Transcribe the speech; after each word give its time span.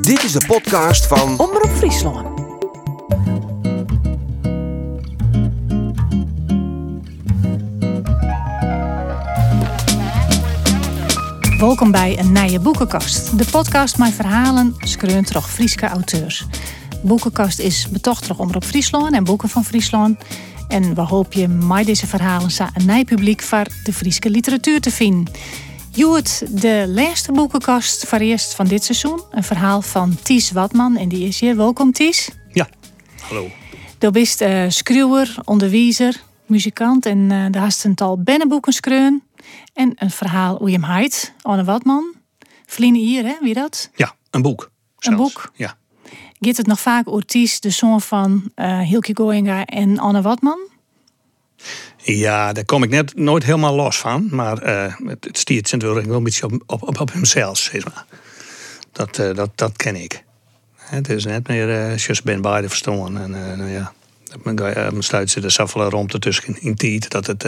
Dit 0.00 0.22
is 0.22 0.32
de 0.32 0.44
podcast 0.46 1.06
van 1.06 1.38
Omroep 1.38 1.70
Friesland. 1.76 2.40
Welkom 11.58 11.90
bij 11.90 12.18
een 12.18 12.32
nieuwe 12.32 12.60
boekenkast. 12.60 13.38
De 13.38 13.44
podcast 13.50 13.98
met 13.98 14.12
verhalen 14.12 14.74
schreeuwend 14.78 15.32
door 15.32 15.42
Frieske 15.42 15.86
auteurs. 15.86 16.46
Boekenkast 17.02 17.58
is 17.58 17.88
betocht 17.88 18.36
Omroep 18.36 18.64
Friesland 18.64 19.14
en 19.14 19.24
Boeken 19.24 19.48
van 19.48 19.64
Friesland. 19.64 20.24
En 20.68 20.94
we 20.94 21.00
hopen 21.00 21.66
met 21.66 21.86
deze 21.86 22.06
verhalen 22.06 22.50
een 22.74 22.86
nieuw 22.86 23.04
publiek 23.04 23.42
voor 23.42 23.66
de 23.84 23.92
Frieske 23.92 24.30
literatuur 24.30 24.80
te 24.80 24.90
vinden. 24.90 25.32
Joet, 25.96 26.62
de 26.62 26.84
laatste 26.88 27.32
boekenkast 27.32 28.06
voor 28.06 28.18
eerst 28.18 28.54
van 28.54 28.66
dit 28.66 28.84
seizoen. 28.84 29.20
Een 29.30 29.44
verhaal 29.44 29.82
van 29.82 30.16
Ties 30.22 30.50
Watman 30.50 30.96
en 30.96 31.08
die 31.08 31.26
is 31.26 31.40
hier. 31.40 31.56
Welkom 31.56 31.92
Ties. 31.92 32.30
Ja, 32.52 32.68
hallo. 33.20 33.50
Je 33.98 34.10
bent 34.10 34.40
uh, 34.40 34.64
schreeuwer, 34.68 35.36
onderwijzer, 35.44 36.22
muzikant 36.46 37.06
en 37.06 37.18
uh, 37.18 37.46
de 37.50 37.58
hast 37.58 37.84
een 37.84 37.94
tal 37.94 38.22
bennenboeken 38.22 38.72
schreun. 38.72 39.22
En 39.72 39.92
een 39.94 40.10
verhaal 40.10 40.56
hoe 40.56 40.70
je 40.70 40.78
hem 40.80 40.90
heet, 40.90 41.32
Anne 41.42 41.64
Watman. 41.64 42.14
Vliene 42.66 42.98
hier, 42.98 43.24
hè? 43.24 43.34
Wie 43.40 43.54
dat? 43.54 43.90
Ja, 43.94 44.14
een 44.30 44.42
boek. 44.42 44.70
Een 44.98 45.16
boek? 45.16 45.52
Ja. 45.54 45.76
Gaat 46.40 46.56
het 46.56 46.66
nog 46.66 46.80
vaak 46.80 47.08
over 47.08 47.26
Ties, 47.26 47.60
de 47.60 47.70
zoon 47.70 48.00
van 48.00 48.50
uh, 48.56 48.80
Hilke 48.80 49.10
Goinga 49.14 49.64
en 49.64 49.98
Anne 49.98 50.22
Watman? 50.22 50.58
Ja, 52.06 52.52
daar 52.52 52.64
kom 52.64 52.82
ik 52.82 52.90
net 52.90 53.16
nooit 53.16 53.44
helemaal 53.44 53.74
los 53.74 53.98
van. 53.98 54.28
Maar 54.30 54.66
uh, 54.66 55.08
het, 55.08 55.24
het 55.24 55.38
stiert 55.38 55.72
natuurlijk 55.72 56.06
wel 56.06 56.16
een 56.16 56.22
beetje 56.22 56.44
op, 56.44 56.62
op, 56.66 57.00
op 57.00 57.12
hemzelf, 57.12 57.58
zeg 57.58 57.84
maar. 57.84 58.04
Dat, 58.92 59.18
uh, 59.18 59.34
dat, 59.34 59.50
dat 59.54 59.76
ken 59.76 59.96
ik. 59.96 60.24
Het 60.76 61.08
is 61.08 61.24
net 61.24 61.48
meer 61.48 61.68
uh, 61.68 61.96
just 61.96 62.24
ben 62.24 62.42
beide 62.42 62.68
verstaan. 62.68 63.18
En 63.18 63.30
nou 63.30 63.70
ja, 63.70 63.92
mijn 64.42 65.02
sluit 65.02 65.30
zit 65.30 65.44
er 65.44 65.50
zoveel 65.50 65.88
rond 65.88 66.20
tussen 66.20 66.60
in 66.60 66.74
tijd 66.74 67.10
dat 67.10 67.26
het 67.26 67.42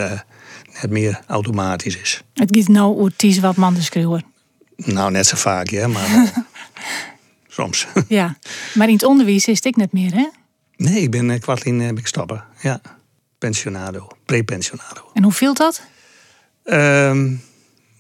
net 0.83 0.91
meer 0.91 1.21
automatisch 1.27 1.97
is. 1.97 2.23
Het 2.35 2.57
gaat 2.57 2.69
nou 2.69 2.97
over 2.97 3.17
Ties 3.17 3.39
wat 3.39 3.57
man 3.57 3.75
de 3.75 3.83
schreeuwer. 3.83 4.23
Nou, 4.77 5.11
net 5.11 5.27
zo 5.27 5.37
vaak, 5.37 5.69
ja, 5.69 5.89
maar 5.89 6.33
soms. 7.49 7.87
ja, 8.09 8.37
maar 8.75 8.89
in 8.89 8.95
het 8.95 9.05
onderwijs 9.05 9.47
is 9.47 9.65
het 9.65 9.77
net 9.77 9.93
meer, 9.93 10.15
hè? 10.15 10.29
Nee, 10.77 11.01
ik 11.01 11.11
ben 11.11 11.41
kwartling 11.41 11.83
heb 11.83 11.99
ik 11.99 12.07
stoppen, 12.07 12.45
ja 12.63 12.81
pensionado, 13.39 14.09
pre-pensionado. 14.25 15.11
En 15.15 15.23
hoe 15.23 15.33
viel 15.33 15.55
dat? 15.55 15.83
Um, 16.65 17.43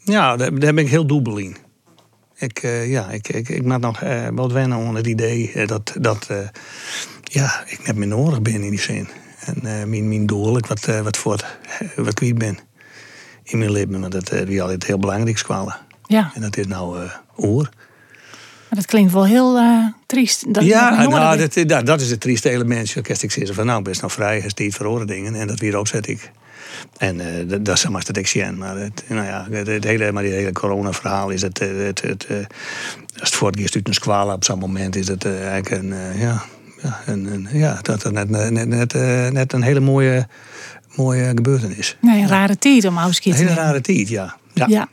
ja, 0.05 0.37
daar, 0.37 0.59
daar, 0.59 0.75
ben 0.75 0.84
ik 0.84 0.91
heel 0.91 1.06
dubbel 1.06 1.37
in. 1.37 1.56
Ik, 2.34 2.62
uh, 2.62 2.91
ja, 2.91 3.11
ik, 3.11 3.28
ik, 3.28 3.48
ik 3.48 3.65
maak 3.65 3.81
nog 3.81 4.03
uh, 4.03 4.28
wat 4.33 4.53
wennen 4.53 4.78
onder 4.78 4.97
het 4.97 5.06
idee 5.06 5.67
dat, 5.67 5.93
dat 6.01 6.28
uh, 6.31 6.39
ja, 7.23 7.65
ik 7.67 7.87
net 7.87 7.97
meer 7.97 8.09
nodig 8.09 8.43
ben 8.43 8.62
in 8.62 8.70
die 8.70 8.81
zin. 8.81 9.09
En 9.41 9.59
mijn, 9.91 10.09
mijn 10.09 10.27
doel, 10.27 10.56
ik 10.56 10.67
wat, 10.67 10.84
wat 10.84 11.17
voor 11.17 11.45
wat 11.97 12.15
kwijt 12.15 12.39
ben 12.39 12.59
in 13.43 13.59
mijn 13.59 13.71
leven, 13.71 14.00
maar 14.00 14.11
dat 14.11 14.33
is 14.33 14.61
altijd 14.61 14.87
heel 14.87 14.98
belangrijk 14.98 15.37
kwalen. 15.43 15.77
Ja. 16.06 16.31
En 16.34 16.41
dat 16.41 16.56
is 16.56 16.67
nou 16.67 17.09
oor. 17.37 17.69
Maar 18.69 18.78
dat 18.78 18.86
klinkt 18.86 19.12
wel 19.12 19.27
heel 19.27 19.56
uh, 19.56 19.86
triest. 20.06 20.55
Dat 20.55 20.64
ja, 20.64 21.06
nou, 21.06 21.39
dat, 21.39 21.69
dat, 21.69 21.86
dat, 21.86 22.00
is 22.00 22.11
het 22.11 22.20
trieste 22.20 22.50
element. 22.50 22.92
Kerst 23.03 23.22
ik 23.22 23.31
zeggen 23.31 23.55
van 23.55 23.67
nou, 23.67 23.83
best 23.83 24.03
nog 24.03 24.12
vrij, 24.12 24.45
is 24.56 24.75
verhoren 24.75 25.06
dingen. 25.06 25.34
En 25.34 25.47
dat 25.47 25.61
weer 25.61 25.77
ook 25.77 25.89
zet 25.89 26.09
ik. 26.09 26.31
En 26.98 27.17
uh, 27.17 27.25
dat, 27.48 27.64
dat 27.64 27.77
is 27.77 27.89
maar 27.89 28.05
dat 28.05 28.17
ik 28.17 28.55
Maar 28.56 28.77
het, 28.77 29.05
nou 29.09 29.27
ja, 29.27 29.47
het, 29.50 29.67
het, 29.67 29.84
hele, 29.84 30.12
maar 30.12 30.22
die 30.22 30.33
hele 30.33 30.53
corona-verhaal 30.53 31.31
is 31.31 31.42
het, 31.42 31.59
het, 31.59 32.03
het, 32.03 32.28
het 32.28 32.47
als 33.19 33.28
het 33.28 33.34
voortgeeft 33.34 33.75
uit 33.75 33.89
een 33.89 33.94
squala 33.94 34.34
op 34.34 34.44
zo'n 34.44 34.59
moment, 34.59 34.97
is 34.97 35.09
het 35.09 35.25
uh, 35.25 35.48
eigenlijk 35.48 35.83
een, 35.83 36.19
ja, 36.19 36.42
ja, 36.83 37.00
een, 37.06 37.25
een, 37.25 37.48
ja, 37.53 37.78
dat 37.83 38.03
het 38.03 38.12
net, 38.12 38.28
net, 38.28 38.69
net, 38.69 38.92
net 39.33 39.53
een 39.53 39.62
hele 39.62 39.81
mooie, 39.81 40.27
mooie 40.94 41.33
gebeurtenis. 41.34 41.97
Nee, 42.00 42.21
een 42.21 42.28
rare 42.28 42.59
tijd 42.59 42.84
om 42.84 42.98
Auskiet 42.98 43.33
Een 43.33 43.38
hele 43.38 43.54
rare 43.54 43.81
tijd, 43.81 44.09
ja. 44.09 44.37
ja. 44.53 44.66
ja. 44.69 44.88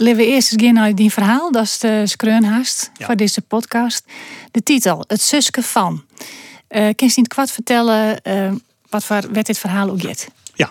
Laten 0.00 0.16
we 0.16 0.26
eerst 0.26 0.52
eens 0.52 0.72
naar 0.72 0.94
die 0.94 1.12
verhaal, 1.12 1.52
dat 1.52 1.64
is 1.64 1.78
de 1.78 2.02
skreunhaast 2.06 2.90
ja. 2.96 3.06
voor 3.06 3.16
deze 3.16 3.42
podcast. 3.42 4.04
De 4.50 4.62
titel, 4.62 5.04
Het 5.06 5.20
Suske 5.20 5.62
van. 5.62 6.04
Uh, 6.68 6.88
kun 6.94 7.06
je 7.06 7.12
niet 7.16 7.28
kwart 7.28 7.50
vertellen 7.50 8.20
uh, 8.22 8.52
wat 8.88 9.04
voor 9.04 9.20
werd 9.32 9.46
dit 9.46 9.58
verhaal 9.58 9.90
ook 9.90 10.00
gaat? 10.00 10.28
Ja, 10.54 10.70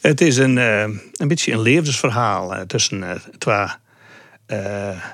het 0.00 0.20
is 0.20 0.36
een, 0.36 0.56
uh, 0.56 0.80
een 1.12 1.28
beetje 1.28 1.52
een 1.52 1.60
levensverhaal 1.60 2.66
tussen, 2.66 3.22
twee, 3.38 3.66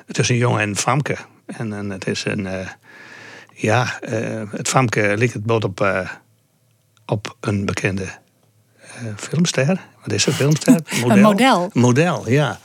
tussen 0.06 0.36
jongen 0.36 0.60
en 0.60 0.76
Famke. 0.76 1.16
En, 1.46 1.72
en 1.72 1.90
het 1.90 2.06
is 2.06 2.24
een, 2.24 2.48
ja, 3.54 3.98
het 4.50 4.68
Famke 4.68 5.14
ligt 5.16 5.34
het 5.34 5.44
boot 5.44 5.64
op, 5.64 6.08
op 7.06 7.36
een 7.40 7.64
bekende 7.64 8.08
filmster. 9.16 9.80
Wat 10.02 10.12
is 10.12 10.26
een 10.26 10.32
filmster? 10.32 10.72
Model. 10.72 11.10
een 11.16 11.20
model. 11.20 11.70
Model, 11.72 12.30
ja. 12.30 12.58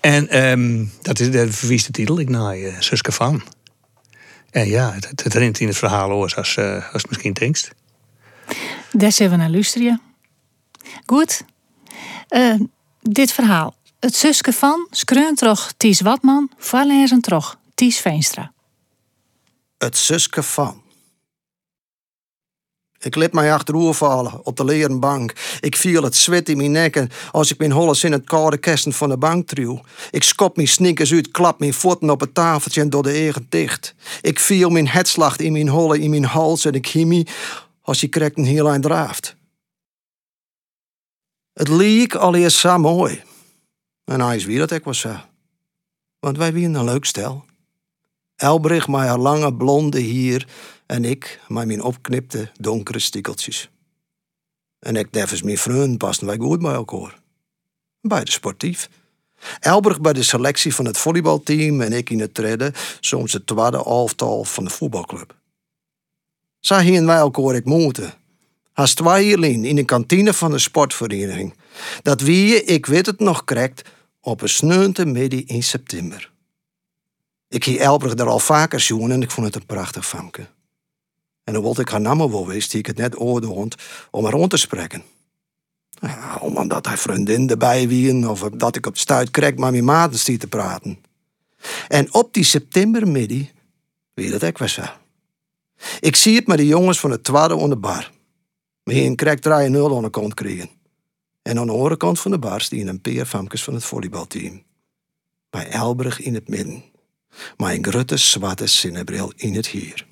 En 0.00 0.44
um, 0.44 0.92
dat 1.02 1.20
is 1.20 1.30
de 1.30 1.52
verwieste 1.52 1.90
titel, 1.90 2.18
ik 2.18 2.28
naai 2.28 2.66
uh, 2.66 2.80
Suske 2.80 3.12
van. 3.12 3.42
En 4.50 4.68
ja, 4.68 4.92
het, 4.92 5.22
het 5.22 5.34
rent 5.34 5.60
in 5.60 5.66
het 5.66 5.76
verhaal 5.76 6.10
hoor, 6.10 6.32
als, 6.36 6.56
uh, 6.56 6.74
als 6.74 7.02
het 7.02 7.08
misschien 7.08 7.32
denkst. 7.32 7.70
Des 8.92 9.18
even 9.18 9.38
naar 9.38 9.50
luisteren. 9.50 10.00
Goed. 11.06 11.44
Uh, 12.30 12.60
dit 13.00 13.32
verhaal. 13.32 13.74
Het 14.00 14.16
Suske 14.16 14.52
van 14.52 14.86
skreun 14.90 15.34
trog 15.34 15.72
Ties 15.76 16.00
Watman, 16.00 16.50
voorlezen 16.58 17.20
trog 17.20 17.58
Ties 17.74 17.98
Veenstra. 17.98 18.52
Het 19.78 19.96
Suske 19.96 20.42
van. 20.42 20.81
Ik 23.02 23.16
liet 23.16 23.32
mij 23.32 23.52
achterover 23.52 23.94
vallen 23.94 24.44
op 24.44 24.56
de 24.56 24.64
leren 24.64 25.00
bank. 25.00 25.32
Ik 25.60 25.76
viel 25.76 26.02
het 26.02 26.16
zwet 26.16 26.48
in 26.48 26.56
mijn 26.56 26.70
nek 26.70 27.06
als 27.30 27.50
ik 27.50 27.58
mijn 27.58 27.72
holles 27.72 28.04
in 28.04 28.12
het 28.12 28.24
koude 28.24 28.56
kesten 28.56 28.92
van 28.92 29.08
de 29.08 29.16
bank 29.16 29.48
truw. 29.48 29.80
Ik 30.10 30.22
skop 30.22 30.56
mijn 30.56 30.68
sneakers 30.68 31.12
uit, 31.12 31.30
klap 31.30 31.58
mijn 31.58 31.74
voeten 31.74 32.10
op 32.10 32.20
het 32.20 32.34
tafeltje 32.34 32.80
en 32.80 32.90
door 32.90 33.02
de 33.02 33.10
eigen 33.10 33.46
dicht. 33.48 33.94
Ik 34.20 34.40
viel 34.40 34.70
mijn 34.70 34.88
hetslacht 34.88 35.40
in 35.40 35.52
mijn 35.52 35.68
holle 35.68 35.98
in 35.98 36.10
mijn 36.10 36.24
hals 36.24 36.64
en 36.64 36.72
ik 36.72 36.86
chemie 36.86 37.26
als 37.82 38.00
je 38.00 38.08
krekt 38.08 38.38
een 38.38 38.44
heel 38.44 38.68
eind 38.68 38.82
draaft. 38.82 39.36
Het 41.52 41.68
leek 41.68 42.14
al 42.14 42.34
eerst 42.34 42.58
zo 42.58 42.78
mooi. 42.78 43.22
En 44.04 44.20
hij 44.20 44.36
is 44.36 44.44
wie 44.44 44.58
dat 44.58 44.70
ik 44.70 44.84
was. 44.84 45.06
Want 46.18 46.36
wij 46.36 46.52
waren 46.52 46.74
een 46.74 46.84
leuk 46.84 47.04
stel. 47.04 47.44
Elbrich 48.42 48.88
met 48.88 49.00
haar 49.00 49.18
lange 49.18 49.54
blonde 49.54 49.98
hier 50.00 50.46
en 50.86 51.04
ik 51.04 51.40
met 51.48 51.66
mijn 51.66 51.82
opknipte 51.82 52.50
donkere 52.60 52.98
stikkeltjes. 52.98 53.70
En 54.78 54.96
ik 54.96 55.10
nevens 55.10 55.42
mijn 55.42 55.58
vrienden 55.58 55.96
pasten 55.96 56.26
wij 56.26 56.36
goed 56.36 56.60
bij 56.60 56.72
elkaar. 56.72 57.20
Beide 58.00 58.30
sportief. 58.30 58.88
Elbrich 59.60 60.00
bij 60.00 60.12
de 60.12 60.22
selectie 60.22 60.74
van 60.74 60.84
het 60.84 60.98
volleybalteam 60.98 61.80
en 61.80 61.92
ik 61.92 62.10
in 62.10 62.20
het 62.20 62.34
treden, 62.34 62.72
soms 63.00 63.32
het 63.32 63.46
tweede 63.46 63.84
elftal 63.84 64.44
van 64.44 64.64
de 64.64 64.70
voetbalclub. 64.70 65.34
Zo 66.60 66.76
hingen 66.76 67.06
wij 67.06 67.16
elkaar 67.16 67.54
ik 67.54 67.64
moeten. 67.64 68.14
Haast 68.72 68.96
twee 68.96 69.36
in 69.36 69.76
de 69.76 69.84
kantine 69.84 70.32
van 70.32 70.50
de 70.50 70.58
sportvereniging. 70.58 71.54
Dat 72.02 72.20
wie, 72.20 72.64
ik 72.64 72.86
weet 72.86 73.06
het 73.06 73.18
nog 73.18 73.44
correct, 73.44 73.88
op 74.20 74.42
een 74.42 74.48
sneunte 74.48 75.06
midden 75.06 75.46
in 75.46 75.62
september. 75.62 76.31
Ik 77.52 77.64
hier 77.64 77.80
Elbrich 77.80 78.14
daar 78.14 78.28
al 78.28 78.38
vaker 78.38 78.80
zoen 78.80 79.10
en 79.10 79.22
ik 79.22 79.30
vond 79.30 79.46
het 79.46 79.56
een 79.56 79.66
prachtig 79.66 80.06
famke. 80.06 80.46
En 81.44 81.52
dan 81.52 81.62
wilde 81.62 81.80
ik 81.80 81.88
haar 81.88 82.00
naam 82.00 82.18
wel 82.18 82.46
wist, 82.46 82.70
die 82.70 82.80
ik 82.80 82.86
het 82.86 82.96
net 82.96 83.20
oordeeld, 83.20 83.74
om 84.10 84.24
haar 84.24 84.32
rond 84.32 84.50
te 84.50 84.56
spreken. 84.56 85.02
Omdat 86.40 86.86
hij 86.86 86.96
vriendin 86.96 87.50
erbij 87.50 87.88
wien, 87.88 88.28
of 88.28 88.40
dat 88.40 88.76
ik 88.76 88.86
op 88.86 88.96
stuit 88.96 89.30
kreeg 89.30 89.54
maar 89.54 89.70
mijn 89.70 89.84
maten 89.84 90.18
stiet 90.18 90.40
te 90.40 90.46
praten. 90.46 90.98
En 91.88 92.14
op 92.14 92.34
die 92.34 92.44
septembermiddag, 92.44 93.46
wie 94.14 94.30
dat 94.30 94.42
ik 94.42 94.58
was 94.58 94.80
Ik 96.00 96.16
zie 96.16 96.36
het 96.36 96.46
met 96.46 96.58
de 96.58 96.66
jongens 96.66 97.00
van 97.00 97.10
het 97.10 97.24
tweede 97.24 97.54
onder 97.54 97.70
de 97.70 97.76
bar. 97.76 98.10
We 98.82 98.94
een 98.94 99.16
krijg 99.16 99.38
3-0 99.38 99.42
aan 99.44 100.02
de 100.02 100.10
kant 100.10 100.34
kregen. 100.34 100.70
En 101.42 101.58
aan 101.58 101.66
de 101.66 101.72
andere 101.72 101.96
kant 101.96 102.20
van 102.20 102.30
de 102.30 102.38
bar 102.38 102.60
staan 102.60 102.86
een 102.86 103.00
paar 103.00 103.26
famkes 103.26 103.64
van 103.64 103.74
het 103.74 103.84
volleybalteam. 103.84 104.62
Bij 105.50 105.68
Elbrug 105.68 106.20
in 106.20 106.34
het 106.34 106.48
midden. 106.48 106.91
Een 107.56 107.84
grote 107.84 108.16
zwarte 108.16 108.66
zinnebril 108.66 109.32
in 109.36 109.54
het 109.54 109.66
hier. 109.66 110.06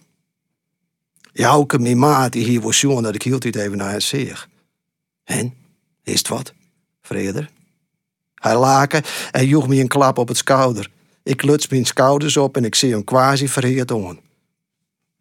Jouke, 1.33 1.79
mijn 1.79 1.99
maat, 1.99 2.33
die 2.33 2.45
hier 2.45 2.61
was 2.61 2.81
jongen 2.81 3.03
dat 3.03 3.15
ik 3.15 3.23
hield 3.23 3.43
dit 3.43 3.57
even 3.57 3.77
naar 3.77 3.91
haar 3.91 4.01
zeg. 4.01 4.49
En, 5.25 5.55
is 6.03 6.19
het 6.19 6.29
wat? 6.29 6.53
Vreder? 7.03 7.51
Hij 8.35 8.59
laken 8.59 9.03
en 9.31 9.47
joeg 9.47 9.69
me 9.69 9.81
een 9.81 9.89
klap 9.89 10.19
op 10.19 10.29
het 10.29 10.37
schouder. 10.37 10.91
Ik 11.23 11.43
luts 11.43 11.69
mijn 11.69 11.85
schouders 11.85 12.37
op 12.37 12.57
en 12.57 12.65
ik 12.65 12.75
zie 12.75 12.91
hem 12.91 13.05
quasi 13.05 13.49
verheerd 13.49 13.93
aan. 13.93 14.21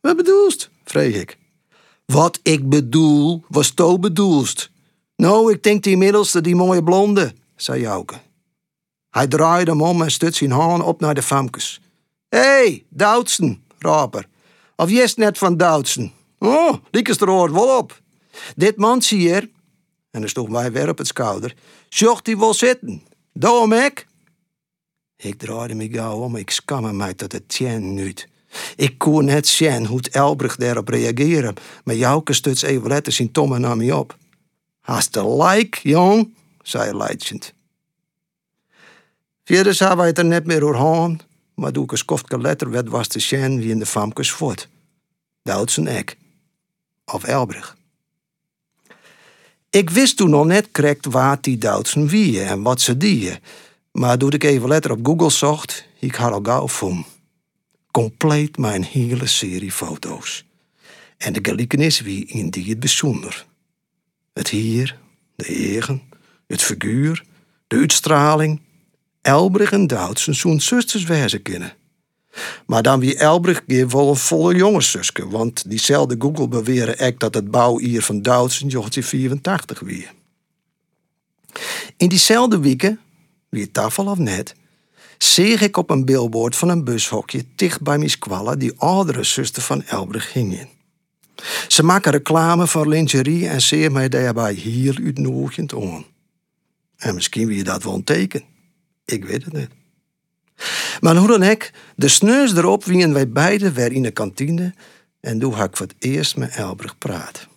Wat 0.02 0.18
bedoelst? 0.18 0.70
vreeg 0.84 1.16
ik. 1.16 1.38
Wat 2.06 2.40
ik 2.44 2.70
bedoel, 2.70 3.44
was 3.48 3.70
to 3.70 4.00
bedoelst. 4.00 4.70
Nou, 5.16 5.52
ik 5.52 5.64
denk 5.64 5.84
die 5.84 5.98
middelste, 5.98 6.42
die 6.42 6.56
mooie 6.56 6.84
blonde, 6.84 7.34
zei 7.56 7.82
Jouke. 7.82 8.20
Hij 9.10 9.28
draaide 9.28 9.72
hem 9.72 9.82
om 9.82 10.02
en 10.02 10.12
stut 10.12 10.36
zijn 10.36 10.52
haan 10.52 10.82
op 10.82 11.00
naar 11.00 11.14
de 11.14 11.22
famkes. 11.22 11.82
Hé, 12.30 12.40
hey, 12.40 12.86
Doutsen, 12.90 13.64
raper. 13.78 14.28
Of 14.76 14.90
jest 14.90 15.18
net 15.18 15.38
van 15.38 15.58
Doutsen? 15.58 16.14
Oh, 16.40 16.74
die 16.92 17.04
is 17.04 17.22
er 17.22 17.52
wel 17.54 17.78
op. 17.78 18.02
Dit 18.56 18.78
man 18.78 19.04
hier, 19.08 19.50
en 20.12 20.20
dan 20.20 20.30
stond 20.30 20.50
mij 20.50 20.72
weer 20.72 20.90
op 20.90 20.98
het 20.98 21.08
schouder, 21.08 21.56
zocht 21.90 22.26
die 22.26 22.38
wel 22.38 22.54
zitten. 22.54 23.04
Daarom 23.34 23.74
ik. 23.74 24.08
Ik 25.16 25.38
draaide 25.38 25.76
me 25.76 25.90
gauw 25.90 26.20
om, 26.20 26.36
ik 26.36 26.50
schamme 26.50 26.94
mij 26.94 27.14
tot 27.14 27.32
het 27.32 27.50
tien. 27.50 28.18
Ik 28.76 28.98
kon 28.98 29.26
net 29.26 29.48
zien 29.48 29.86
hoe 29.86 29.98
het 29.98 30.10
Elbrecht 30.10 30.60
daarop 30.60 30.88
reageren, 30.88 31.56
maar 31.84 31.96
jouke 31.96 32.34
stuts 32.34 32.62
even 32.62 32.88
letter 32.88 33.14
zien 33.14 33.32
Tom 33.32 33.54
en 33.54 33.62
nam 33.62 33.78
me 33.78 33.98
op. 33.98 34.18
Hast 34.80 35.14
de 35.14 35.36
like, 35.44 35.90
jong, 35.90 36.34
zei 36.62 36.98
Leidjend. 36.98 37.54
Verder 39.44 39.74
zou 39.74 39.98
wij 39.98 40.08
het 40.08 40.18
er 40.18 40.26
net 40.26 40.46
meer 40.46 40.60
doorheen, 40.60 41.22
maar 41.60 41.74
doe 41.74 41.84
ik 41.84 41.92
een 41.92 41.98
skofte 41.98 42.40
letter 42.40 42.70
werd 42.70 42.90
was 42.90 43.08
te 43.08 43.20
zien 43.20 43.60
wie 43.60 43.70
in 43.70 43.80
de 43.80 43.86
famkes 43.86 44.32
voort. 44.32 44.68
Duitsen 45.44 45.88
ek. 45.88 46.18
Of 47.06 47.24
Elbrich. 47.24 47.78
Ik 49.70 49.90
wist 49.90 50.18
toen 50.18 50.30
nog 50.30 50.46
net 50.46 50.72
correct 50.72 51.06
waar 51.06 51.38
die 51.42 51.58
Duitsen 51.58 52.08
wie 52.08 52.44
en 52.44 52.62
wat 52.62 52.82
ze 52.82 52.98
dieën. 52.98 53.40
Maar 53.92 54.18
toen 54.18 54.32
ik 54.32 54.44
even 54.44 54.68
letter 54.68 54.92
op 54.92 55.06
Google 55.06 55.30
zocht, 55.30 55.88
ik 56.00 56.16
had 56.16 56.32
al 56.32 56.40
gauw 56.44 56.68
van. 56.68 57.06
Compleet 57.92 58.58
mijn 58.58 58.84
hele 58.84 59.28
serie 59.28 59.72
foto's. 59.72 60.46
En 61.18 61.34
de 61.34 61.40
gelijkenis 61.42 62.00
wie 62.00 62.26
in 62.26 62.50
die 62.50 62.70
het 62.70 62.80
bijzonder. 62.80 63.46
Het 64.34 64.48
hier, 64.48 65.00
de 65.36 65.46
egen, 65.46 66.02
het 66.48 66.62
figuur, 66.62 67.24
de 67.68 67.76
uitstraling. 67.76 68.62
Elbrich 69.30 69.72
en 69.72 69.88
Duitsen 69.88 70.36
zo'n 70.36 70.60
zusters 70.60 71.04
wezen 71.04 71.42
kunnen. 71.42 71.74
Maar 72.66 72.82
dan 72.82 73.00
wie 73.00 73.16
Elbrich 73.16 73.62
geeft 73.68 73.92
wel 73.94 74.10
een 74.10 74.16
volle 74.16 74.56
jongenszuske, 74.56 75.28
want 75.28 75.70
diezelfde 75.70 76.16
Google 76.20 76.48
beweren 76.48 76.98
echt 76.98 77.20
dat 77.20 77.34
het 77.34 77.52
bouwier 77.52 78.02
van 78.02 78.22
Duits 78.22 78.62
in 78.62 78.70
1984 78.70 79.80
weer. 79.80 80.14
In 81.98 82.10
diezelfde 82.10 82.60
weken, 82.60 83.00
wie 83.50 83.72
tafel 83.72 84.06
of 84.06 84.18
net, 84.18 84.56
zie 85.18 85.58
ik 85.58 85.78
op 85.78 85.90
een 85.90 86.06
billboard 86.06 86.56
van 86.56 86.70
een 86.70 86.84
bushokje 86.84 87.46
dicht 87.56 87.82
bij 87.82 87.98
mijn 87.98 88.10
squalla 88.10 88.56
die 88.56 88.74
oudere 88.78 89.24
zuster 89.24 89.62
van 89.62 89.84
Elbrich 89.84 90.32
ging 90.32 90.60
in. 90.60 90.68
Ze 91.68 91.84
maken 91.84 92.12
reclame 92.12 92.68
voor 92.68 92.88
lingerie 92.88 93.48
en 93.48 93.62
zeer 93.62 93.92
mij 93.92 94.10
daarbij 94.10 94.54
heel 94.54 94.96
uitnodigend 95.04 95.74
aan. 95.74 96.06
En 96.98 97.16
misschien 97.16 97.48
wie 97.48 97.58
je 97.58 97.64
dat 97.64 97.84
wel 97.84 97.94
een 97.94 98.04
teken. 98.04 98.44
Ik 99.12 99.26
weet 99.26 99.44
het 99.44 99.54
niet. 99.54 99.70
Maar 101.00 101.16
hoe 101.16 101.28
dan 101.28 101.44
ook, 101.44 101.70
de 101.96 102.08
sneus 102.08 102.56
erop 102.56 102.84
wien 102.84 103.14
wij 103.14 103.30
beiden 103.30 103.74
weer 103.74 103.92
in 103.92 104.04
de 104.04 104.12
kantine 104.12 104.74
en 105.20 105.40
toen 105.40 105.54
had 105.54 105.68
ik 105.68 105.78
voor 105.78 105.86
het 105.86 105.96
eerst 106.00 106.38
met 106.38 106.56
Elbrich 106.56 106.98
praat. 106.98 107.48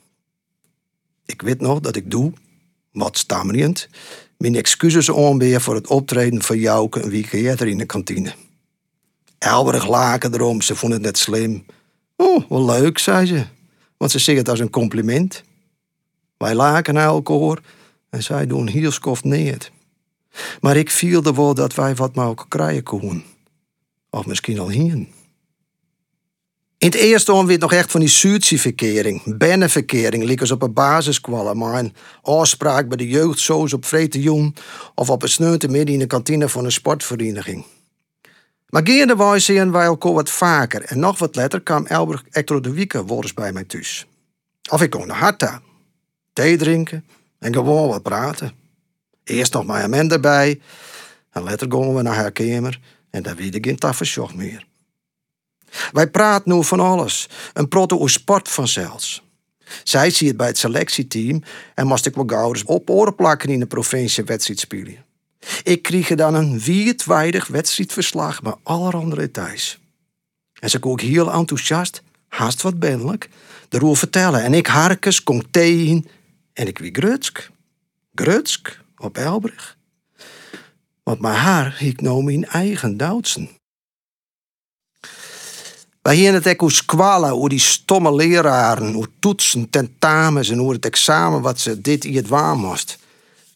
Ik 1.27 1.43
weet 1.43 1.61
nog 1.61 1.81
dat 1.81 1.97
ik 1.97 2.11
doe, 2.11 2.33
wat 2.93 3.19
stammerend, 3.19 3.89
mijn 4.39 4.55
excuses 4.55 5.11
aanbeer 5.11 5.61
voor 5.61 5.75
het 5.75 5.87
optreden 5.87 6.43
van 6.43 6.59
Jouke 6.59 7.03
een 7.03 7.11
week 7.11 7.33
eerder 7.33 7.69
in 7.69 7.79
de 7.79 7.87
kantine. 7.87 8.35
Elbrich 9.39 9.89
laken 9.89 10.35
erom, 10.35 10.61
ze 10.61 10.77
vond 10.77 10.93
het 10.93 11.03
net 11.03 11.19
slim. 11.19 11.65
Oh, 12.17 12.49
wel 12.49 12.65
leuk, 12.65 12.99
zei 12.99 13.27
ze, 13.27 13.45
want 13.97 14.11
ze 14.11 14.19
zegt 14.19 14.39
het 14.39 14.49
als 14.49 14.61
een 14.61 14.71
compliment. 14.71 15.43
Wij 16.37 16.55
laken 16.55 16.95
naar 16.95 17.07
elkaar 17.07 17.59
en 18.11 18.23
zij 18.23 18.47
doen 18.47 18.67
heel 18.67 18.91
skoft 18.91 19.25
neer. 19.25 19.71
Maar 20.61 20.77
ik 20.77 20.91
er 21.23 21.35
wel 21.35 21.55
dat 21.55 21.75
wij 21.75 21.95
wat 21.95 22.17
ook 22.17 22.47
krijgen 22.49 22.83
konden. 22.83 23.25
Of 24.11 24.27
misschien 24.27 24.59
al 24.59 24.71
hier. 24.71 25.07
In 26.83 26.89
het 26.89 26.95
eerste 26.95 27.33
om 27.33 27.47
weer 27.47 27.59
nog 27.59 27.73
echt 27.73 27.91
van 27.91 28.01
die 28.01 28.09
Zuidse-verkering, 28.09 29.39
bennenverkering, 29.39 30.25
liek 30.25 30.41
op 30.51 30.63
een 30.63 30.73
basiskwallen, 30.73 31.57
maar 31.57 31.79
een 31.79 31.95
afspraak 32.23 32.89
bij 32.89 32.97
de 32.97 33.09
jeugd 33.09 33.39
zoals 33.39 33.73
op 33.73 33.85
Vretejoen 33.85 34.55
of 34.95 35.11
op 35.11 35.23
een 35.23 35.29
sneunte 35.29 35.69
midden 35.69 35.95
in 35.95 36.01
de 36.01 36.07
kantine 36.07 36.49
van 36.49 36.65
een 36.65 36.73
sportvereniging. 36.73 37.65
Maar 38.69 38.83
wij 39.17 39.39
zien 39.39 39.73
wij 39.73 39.85
elkaar 39.85 40.13
wat 40.13 40.31
vaker 40.31 40.83
en 40.83 40.99
nog 40.99 41.19
wat 41.19 41.37
later 41.37 41.61
kwam 41.61 41.87
Elbert 41.87 42.25
Hector 42.31 42.63
de 42.63 42.73
Wieke 42.73 43.05
bij 43.35 43.53
mij 43.53 43.65
thuis. 43.65 44.07
Of 44.71 44.83
ik 44.83 44.91
kon 44.91 45.07
naar 45.07 45.19
Harta, 45.19 45.63
thee 46.33 46.57
drinken 46.57 47.05
en 47.39 47.53
gewoon 47.53 47.89
wat 47.89 48.03
praten. 48.03 48.62
Eerst 49.25 49.53
nog 49.53 49.69
een 49.69 49.91
man 49.91 50.11
erbij. 50.11 50.61
En 51.31 51.43
later 51.43 51.73
gaan 51.73 51.95
we 51.95 52.03
naar 52.03 52.15
haar 52.15 52.33
kamer 52.33 52.81
en 53.11 53.23
daar 53.23 53.41
ik 53.41 53.65
geen 53.67 53.77
tafersjoch 53.77 54.35
meer. 54.35 54.67
Wij 55.93 56.11
praten 56.11 56.57
nu 56.57 56.65
van 56.65 56.81
alles. 56.81 57.29
Een 57.53 57.69
proto 57.69 58.07
sport 58.07 58.49
vanzelfs. 58.49 59.23
Zij 59.85 60.11
zie 60.11 60.29
het 60.29 60.37
bij 60.37 60.47
het 60.47 60.59
selectieteam 60.59 61.43
en 61.75 61.87
moest 61.87 62.07
ik 62.07 62.15
wel 62.15 62.25
gauw 62.27 62.55
op 62.65 62.91
oren 62.91 63.15
plakken 63.15 63.49
in 63.49 63.61
de 63.61 63.67
provincie 63.67 64.25
wedstrijd 64.25 64.61
spelen. 64.61 65.05
Ik 65.63 65.83
kreeg 65.83 66.09
dan 66.09 66.35
een 66.35 66.61
wereldwijdig 66.61 67.47
wedstrijdverslag 67.47 68.43
met 68.43 68.55
allerhande 68.63 69.17
details. 69.17 69.79
En 70.61 70.71
ze 70.71 70.83
ook 70.83 71.01
heel 71.01 71.33
enthousiast, 71.33 72.03
haast 72.29 72.63
wat 72.63 72.79
bennelijk, 72.79 73.29
erover 73.69 73.97
vertellen. 73.97 74.43
En 74.43 74.55
ik 74.55 74.67
harkes, 74.67 75.23
kom 75.23 75.51
thee 75.51 76.05
en 76.53 76.67
ik 76.67 76.79
wie 76.79 76.95
grutsk. 76.95 77.51
Grutsk, 78.15 78.81
op 79.03 79.17
Elbrich. 79.17 79.77
Want 81.03 81.21
mijn 81.21 81.35
haar 81.35 81.83
ik 81.83 82.01
nou 82.01 82.23
mijn 82.23 82.45
eigen 82.45 82.97
Duitsen. 82.97 83.51
Wij 86.03 86.17
hier 86.17 86.33
het 86.33 86.59
hoe 86.59 86.73
squallen, 86.73 87.31
hoe 87.31 87.49
die 87.49 87.59
stomme 87.59 88.15
leraren, 88.15 88.93
hoe 88.93 89.09
toetsen, 89.19 89.71
tentamens 89.71 90.49
en 90.49 90.59
hoe 90.59 90.73
het 90.73 90.85
examen 90.85 91.41
wat 91.41 91.61
ze 91.61 91.81
dit 91.81 92.03
hier 92.03 92.27
waar 92.27 92.57
moest. 92.57 92.99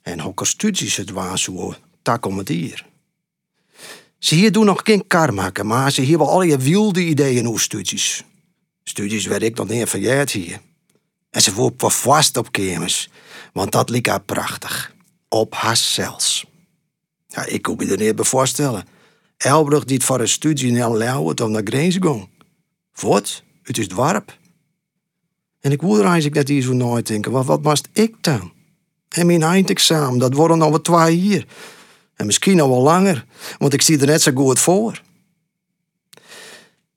En 0.02 0.20
hoe 0.20 0.34
studies 0.42 0.96
het 0.96 1.10
waar 1.10 1.38
zo, 1.38 1.74
tak 2.02 2.26
om 2.26 2.38
het 2.38 2.48
hier. 2.48 2.86
Ze 4.18 4.34
hier 4.34 4.52
doen 4.52 4.64
nog 4.64 4.80
geen 4.84 5.06
karmaken, 5.06 5.66
maar 5.66 5.92
ze 5.92 6.06
hebben 6.06 6.26
al 6.26 6.42
je 6.42 6.58
wilde 6.58 7.04
ideeën 7.04 7.48
over 7.48 7.60
studies. 7.60 8.24
Studies 8.84 9.26
werd 9.26 9.42
ik 9.42 9.56
nog 9.56 9.68
niet 9.68 9.88
verjaard 9.88 10.30
hier. 10.30 10.60
En 11.30 11.42
ze 11.42 11.52
voert 11.52 11.74
vast 11.78 12.36
op 12.36 12.52
kamers, 12.52 13.08
want 13.52 13.72
dat 13.72 13.90
liep 13.90 14.06
haar 14.06 14.20
prachtig 14.20 14.94
op 15.40 15.54
haarzelfs. 15.54 16.46
Ja, 17.26 17.46
ik 17.46 17.62
kon 17.62 17.76
me 17.76 17.86
er 17.86 17.98
niet 17.98 18.16
bij 18.16 18.24
voorstellen. 18.24 18.84
Elbrug 19.36 19.84
die 19.84 20.00
voor 20.00 20.20
een 20.20 20.28
studie 20.28 20.76
in 20.76 20.96
Leeuwen 20.96 21.40
om 21.40 21.50
naar 21.50 21.62
Grenzen 21.64 22.02
ging. 22.02 22.28
Wat? 22.94 23.42
Het 23.62 23.78
is 23.78 23.86
warp. 23.86 24.38
En 25.60 25.72
ik 25.72 25.80
wilde 25.80 26.02
eigenlijk 26.02 26.34
net 26.34 26.48
hier 26.48 26.62
zo 26.62 26.72
nooit 26.72 27.06
denken, 27.06 27.32
wat, 27.32 27.44
wat 27.44 27.62
moest 27.62 27.88
ik 27.92 28.14
dan? 28.20 28.52
En 29.08 29.26
mijn 29.26 29.42
eindexamen, 29.42 30.18
dat 30.18 30.34
worden 30.34 30.58
wat 30.58 30.84
twee 30.84 31.16
hier. 31.16 31.46
En 32.14 32.26
misschien 32.26 32.60
al 32.60 32.68
wel 32.68 32.82
langer, 32.82 33.24
want 33.58 33.72
ik 33.72 33.82
zie 33.82 33.98
er 33.98 34.06
net 34.06 34.22
zo 34.22 34.32
goed 34.34 34.58
voor. 34.58 35.02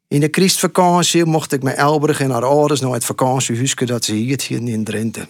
In 0.08 0.20
de 0.20 0.28
Christvakantie 0.32 1.26
mocht 1.26 1.52
ik 1.52 1.64
met 1.64 1.76
Elbrug 1.76 2.20
en 2.20 2.32
haar 2.32 2.46
ouders 2.46 2.80
naar 2.80 2.92
het 2.92 3.06
vakantiehuisje 3.06 3.86
dat 3.86 4.06
ze 4.06 4.14
hier 4.14 4.52
in 4.52 4.84
Drenthe. 4.84 5.28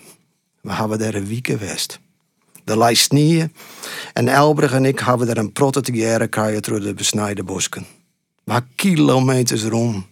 We 0.62 0.74
hebben 0.74 1.00
daar 1.00 1.13
een 1.13 1.28
week 1.28 1.48
geweest 1.48 2.00
de 2.70 2.78
lijstnieën. 2.78 3.54
En 4.14 4.28
Elbrich 4.28 4.74
en 4.74 4.86
ik 4.86 5.00
hebben 5.00 5.30
er 5.30 5.38
een 5.38 5.52
prototype 5.52 6.28
krijgen 6.30 6.62
door 6.62 6.80
de 6.80 6.94
besnijde 6.94 7.44
bosken. 7.44 7.86
Maar 8.44 8.68
kilometers 8.76 9.64
rond. 9.64 10.06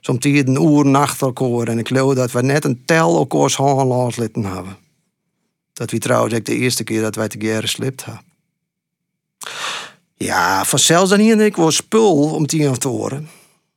Soms 0.00 0.24
een 0.24 0.62
uur 0.62 0.86
nacht 0.86 1.22
elkaar. 1.22 1.68
En 1.68 1.78
ik 1.78 1.88
geloof 1.88 2.14
dat 2.14 2.32
we 2.32 2.42
net 2.42 2.64
een 2.64 2.82
tel 2.84 3.16
elkaars 3.16 3.56
hand 3.56 4.16
litten 4.16 4.44
hebben. 4.44 4.76
Dat 5.72 5.90
we 5.90 5.98
trouwens 5.98 6.34
de 6.42 6.56
eerste 6.56 6.84
keer 6.84 7.02
dat 7.02 7.14
wij 7.14 7.28
together 7.28 7.68
slipt 7.68 8.04
hebben. 8.04 8.24
Ja, 10.14 10.64
vanzelfs 10.64 11.10
dan 11.10 11.18
hier 11.18 11.32
en 11.32 11.44
ik 11.44 11.56
was 11.56 11.76
spul 11.76 12.34
om 12.34 12.46
tien 12.46 12.78
te 12.78 12.88
horen. 12.88 13.28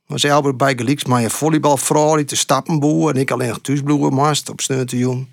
Was 0.06 0.24
Elbert 0.24 0.56
bij 0.56 0.74
gelieks 0.76 1.04
maar 1.04 1.22
een 1.22 1.30
volleybalvrouw 1.30 2.24
te 2.24 2.36
stappen 2.36 2.78
boer 2.78 3.14
en 3.14 3.20
ik 3.20 3.30
alleen 3.30 3.60
thuis 3.60 3.82
mast 4.10 4.48
op 4.48 4.60
sneeuwtje 4.60 5.24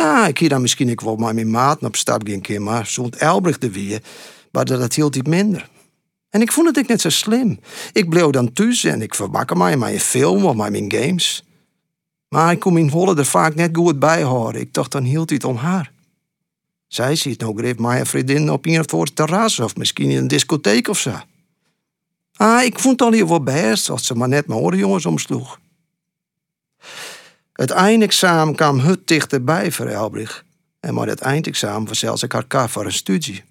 ja, 0.00 0.26
ik 0.26 0.38
hier 0.38 0.48
dan 0.48 0.60
misschien 0.60 0.88
ik 0.88 1.00
wel 1.00 1.16
met 1.16 1.34
mijn 1.34 1.50
maat 1.50 1.82
op 1.82 1.96
stap 1.96 2.26
geen 2.26 2.40
keer, 2.40 2.62
maar 2.62 2.86
zo'n 2.86 3.12
Elbrecht 3.12 3.60
de 3.60 3.70
weer, 3.70 4.02
maar 4.50 4.64
dat 4.64 4.94
hield 4.94 5.16
iets 5.16 5.28
minder. 5.28 5.68
En 6.30 6.40
ik 6.40 6.52
vond 6.52 6.66
het 6.66 6.76
ik 6.76 6.88
net 6.88 7.00
zo 7.00 7.08
slim. 7.08 7.60
Ik 7.92 8.08
bleef 8.08 8.30
dan 8.30 8.52
thuis 8.52 8.84
en 8.84 9.02
ik 9.02 9.14
verbakken 9.14 9.58
mij 9.58 9.76
met 9.76 9.92
een 9.92 10.00
film 10.00 10.44
of 10.44 10.54
mijn 10.54 10.92
games. 10.92 11.44
Maar 12.28 12.52
ik 12.52 12.60
kon 12.60 12.72
mijn 12.72 12.90
holle 12.90 13.16
er 13.16 13.26
vaak 13.26 13.54
net 13.54 13.76
goed 13.76 13.98
bij 13.98 14.22
horen. 14.22 14.60
Ik 14.60 14.74
dacht 14.74 14.92
dan 14.92 15.04
hield 15.04 15.28
hij 15.28 15.38
het 15.42 15.46
om 15.46 15.56
haar. 15.56 15.92
Zij 16.86 17.16
ziet 17.16 17.40
nou 17.40 17.58
greep 17.58 17.78
mij 17.78 18.00
een 18.00 18.06
vriendin 18.06 18.50
op 18.50 18.66
een 18.66 18.88
voor 18.88 19.04
het 19.04 19.16
terras 19.16 19.58
of 19.58 19.76
misschien 19.76 20.10
in 20.10 20.16
een 20.16 20.28
discotheek 20.28 20.88
of 20.88 20.98
zo. 20.98 21.20
Ah, 22.36 22.64
ik 22.64 22.78
vond 22.78 23.00
het 23.00 23.08
al 23.08 23.14
hier 23.14 23.28
wel 23.28 23.42
best 23.42 23.90
als 23.90 24.06
ze 24.06 24.14
maar 24.14 24.28
net 24.28 24.46
mijn 24.46 24.76
jongens 24.76 25.06
omsloeg. 25.06 25.58
Het 27.56 27.70
eindexamen 27.70 28.54
kwam 28.54 28.78
hut 28.78 29.08
dichterbij 29.08 29.72
voor 29.72 29.86
Elbrich. 29.86 30.44
En 30.80 30.94
met 30.94 31.08
het 31.08 31.20
eindexamen 31.20 31.96
zelfs 31.96 32.22
ik 32.22 32.32
haar 32.32 32.70
voor 32.70 32.84
een 32.84 32.92
studie. 32.92 33.44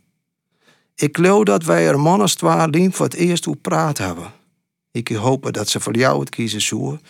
Ik 0.96 1.16
geloof 1.16 1.44
dat 1.44 1.64
wij 1.64 1.88
er 1.88 2.00
mannen 2.00 2.30
voor 2.96 3.06
het 3.06 3.14
eerst 3.14 3.46
hoe 3.46 3.56
praat 3.56 3.98
hebben. 3.98 4.32
Ik 4.92 5.08
hoop 5.08 5.54
dat 5.54 5.70
ze 5.70 5.80
voor 5.80 5.96
jou 5.96 6.20
het 6.20 6.30
kiezen 6.30 6.62
zoeken. 6.62 7.02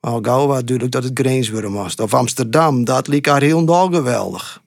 Maar 0.00 0.12
al 0.12 0.18
gauw 0.22 0.46
was 0.46 0.64
duidelijk 0.64 0.90
dat 0.90 1.04
het 1.04 1.18
Greensburg 1.18 1.70
was. 1.70 1.94
Of 1.94 2.14
Amsterdam, 2.14 2.84
dat 2.84 3.06
liep 3.06 3.26
haar 3.26 3.42
heel 3.42 3.64
geweldig. 3.90 4.62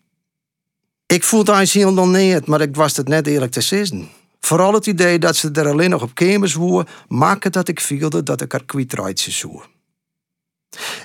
Ik 1.05 1.23
voelde 1.23 1.53
hij 1.53 1.67
heel 1.71 2.07
niet, 2.07 2.45
maar 2.45 2.61
ik 2.61 2.75
was 2.75 2.97
het 2.97 3.07
net 3.07 3.27
eerlijk 3.27 3.51
te 3.51 3.61
zeggen. 3.61 4.09
Vooral 4.39 4.73
het 4.73 4.85
idee 4.85 5.19
dat 5.19 5.35
ze 5.35 5.51
er 5.51 5.67
alleen 5.67 5.89
nog 5.89 6.01
op 6.01 6.15
kamers 6.15 6.53
woeren, 6.53 6.87
maakte 7.07 7.49
dat 7.49 7.67
ik 7.67 7.79
voelde 7.79 8.23
dat 8.23 8.41
ik 8.41 8.51
haar 8.51 8.65
kwijtraadje 8.65 9.31
zoe. 9.31 9.61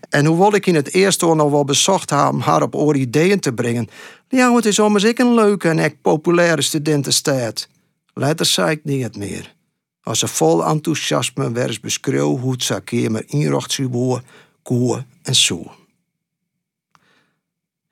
En 0.08 0.24
hoewel 0.24 0.54
ik 0.54 0.66
in 0.66 0.74
het 0.74 0.94
eerste 0.94 1.26
oor 1.26 1.36
nog 1.36 1.50
wel 1.50 1.64
bezocht 1.64 2.10
had 2.10 2.32
om 2.32 2.40
haar 2.40 2.62
op 2.62 2.74
oor 2.74 2.96
ideeën 2.96 3.40
te 3.40 3.52
brengen, 3.52 3.88
ja, 4.28 4.54
het 4.54 4.64
is 4.64 4.78
ommers 4.78 5.04
ik 5.04 5.18
een 5.18 5.34
leuke 5.34 5.68
en 5.68 6.00
populaire 6.02 6.62
studentenstad. 6.62 7.68
Later 8.14 8.46
zei 8.46 8.70
ik 8.70 8.84
niet 8.84 9.16
meer. 9.16 9.54
Als 10.02 10.18
ze 10.18 10.28
vol 10.28 10.64
enthousiasme 10.64 11.52
werd 11.52 11.80
beschreeuwd 11.80 12.40
hoe 12.40 12.52
het 12.52 12.62
ze 12.62 12.82
zou 13.74 13.88
worden, 13.88 14.26
koe 14.62 15.04
en 15.22 15.34
zo. 15.34 15.72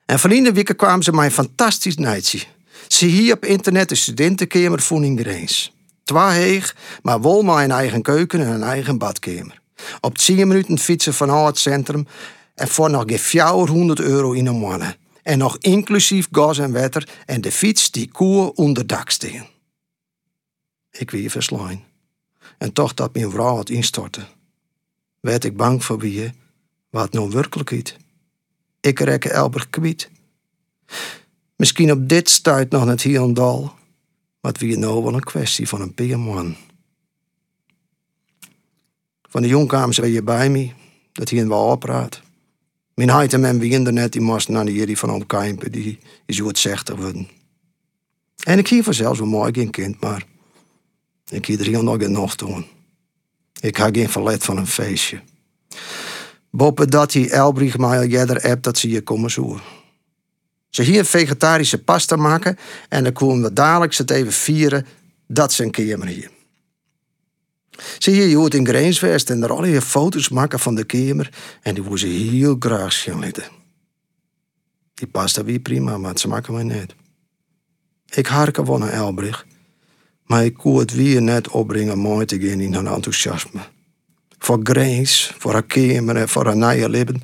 En 0.05 0.19
van 0.19 0.29
de 0.29 0.51
weken 0.51 0.75
kwamen 0.75 1.03
ze 1.03 1.11
mij 1.11 1.31
fantastisch 1.31 1.97
nijtje. 1.97 2.39
Zie 2.87 3.09
hier 3.09 3.33
op 3.33 3.45
internet 3.45 3.89
de 3.89 3.95
studentenkamer 3.95 4.81
van 4.81 5.03
in 5.03 5.19
Greens. 5.19 5.73
Twee 6.03 6.29
heeg, 6.29 6.75
maar 7.01 7.21
wel 7.21 7.41
maar 7.41 7.63
een 7.63 7.71
eigen 7.71 8.01
keuken 8.01 8.39
en 8.39 8.47
een 8.47 8.63
eigen 8.63 8.97
badkamer. 8.97 9.61
Op 10.01 10.17
10 10.17 10.47
minuten 10.47 10.77
fietsen 10.77 11.13
van 11.13 11.45
het 11.45 11.57
centrum 11.57 12.07
en 12.55 12.67
voor 12.67 12.89
nog 12.89 13.03
geen 13.05 13.19
400 13.19 13.99
euro 13.99 14.31
in 14.31 14.45
een 14.45 14.59
maand. 14.59 14.97
En 15.23 15.37
nog 15.37 15.57
inclusief 15.57 16.27
gas 16.31 16.57
en 16.57 16.71
water 16.71 17.09
en 17.25 17.41
de 17.41 17.51
fiets 17.51 17.91
die 17.91 18.11
koe 18.11 18.53
onder 18.53 18.87
dak 18.87 19.09
steen. 19.09 19.45
Ik 20.91 21.11
weer 21.11 21.29
verslaan. 21.29 21.83
En 22.57 22.73
toch 22.73 22.93
dat 22.93 23.13
mijn 23.13 23.31
vrouw 23.31 23.55
had 23.55 23.69
instorten. 23.69 24.27
Werd 25.19 25.43
ik 25.43 25.57
bang 25.57 25.83
voor 25.83 25.97
wie, 25.97 26.31
wat 26.89 27.13
nou 27.13 27.29
werkelijkheid. 27.29 27.97
Ik 28.81 28.99
rekke 28.99 29.29
Elber 29.29 29.67
kwiet. 29.69 30.09
Misschien 31.55 31.91
op 31.91 32.09
dit 32.09 32.29
stuit 32.29 32.71
nog 32.71 32.85
net 32.85 33.01
hier 33.01 33.21
en 33.21 33.33
dal, 33.33 33.75
maar 34.41 34.55
wie 34.57 34.77
nou 34.77 35.03
wel 35.03 35.13
een 35.13 35.23
kwestie 35.23 35.67
van 35.67 35.93
een 35.95 36.19
man. 36.19 36.55
Van 39.33 39.41
de 39.41 39.47
jongkamers 39.47 39.99
ben 39.99 40.09
je 40.09 40.23
bij 40.23 40.49
me, 40.49 40.71
dat 41.11 41.29
hij 41.29 41.39
in 41.39 41.49
wel 41.49 41.65
opraad. 41.65 42.21
Mijn 42.93 43.09
heid 43.09 43.33
en 43.33 43.39
mijn 43.39 43.59
wie 43.59 43.79
net 43.79 44.11
die 44.11 44.21
moest 44.21 44.49
naar 44.49 44.65
de 44.65 44.73
jullie 44.73 44.97
van 44.97 45.11
omkijpen, 45.11 45.71
die 45.71 45.99
is 46.25 46.39
hoe 46.39 46.47
het 46.47 46.57
zegt 46.57 46.89
worden. 46.89 47.27
En 48.43 48.57
ik 48.57 48.67
hier 48.67 48.83
vanzelf 48.83 49.17
wel 49.17 49.27
mooi 49.27 49.53
geen 49.53 49.69
kind, 49.69 50.01
maar 50.01 50.25
ik 51.29 51.45
hier 51.45 51.59
er 51.59 51.65
heel 51.65 51.83
nog 51.83 52.01
genoeg 52.01 52.35
doen. 52.35 52.65
Ik 53.59 53.77
ga 53.77 53.89
geen 53.91 54.09
verlet 54.09 54.43
van 54.43 54.57
een 54.57 54.67
feestje. 54.67 55.21
Boppen 56.49 56.89
dat 56.89 57.13
hij 57.13 57.29
Elbrich 57.29 57.77
mij 57.77 57.97
al 57.97 58.05
jeder 58.05 58.41
hebt 58.41 58.63
dat 58.63 58.77
ze 58.77 58.87
hier 58.87 59.03
komen 59.03 59.31
zoeken. 59.31 59.61
Ze 60.69 60.83
hier 60.83 61.05
vegetarische 61.05 61.83
pasta 61.83 62.15
maken 62.15 62.57
en 62.89 63.03
dan 63.03 63.13
komen 63.13 63.43
we 63.43 63.53
dadelijk 63.53 63.95
het 63.95 64.09
even 64.11 64.33
vieren 64.33 64.85
dat 65.27 65.53
ze 65.53 65.63
een 65.63 65.71
keer 65.71 66.05
hier. 66.05 66.32
Zie 67.97 68.15
je, 68.15 68.29
je 68.29 68.35
hoort 68.35 68.53
in 68.53 68.67
Greensvest 68.67 69.29
en 69.29 69.43
er 69.43 69.51
al 69.51 69.65
je 69.65 69.81
foto's 69.81 70.29
maken 70.29 70.59
van 70.59 70.75
de 70.75 70.83
kamer 70.83 71.29
en 71.61 71.75
die 71.75 71.97
ze 71.97 72.07
heel 72.07 72.55
graag 72.59 73.05
laten. 73.05 73.43
Die 74.93 75.07
pasta 75.07 75.43
wie 75.43 75.59
prima, 75.59 75.97
maar 75.97 76.17
ze 76.17 76.27
maken 76.27 76.53
mij 76.53 76.63
niet. 76.63 76.95
Ik 78.09 78.27
harken 78.27 78.65
wel 78.65 78.77
naar 78.77 78.89
Elbrich, 78.89 79.45
maar 80.25 80.45
ik 80.45 80.53
kon 80.53 80.77
het 80.77 80.93
weer 80.93 81.21
net 81.21 81.47
opbrengen 81.47 81.97
mooi 81.97 82.25
te 82.25 82.39
gaan 82.39 82.59
in 82.59 82.73
hun 82.73 82.87
enthousiasme. 82.87 83.61
Voor 84.37 84.59
Greens, 84.63 85.33
voor 85.37 85.51
haar 85.51 85.63
kamer 85.63 86.15
en 86.15 86.29
voor 86.29 86.45
haar 86.45 86.55
nieuwe 86.55 86.89
leven, 86.89 87.21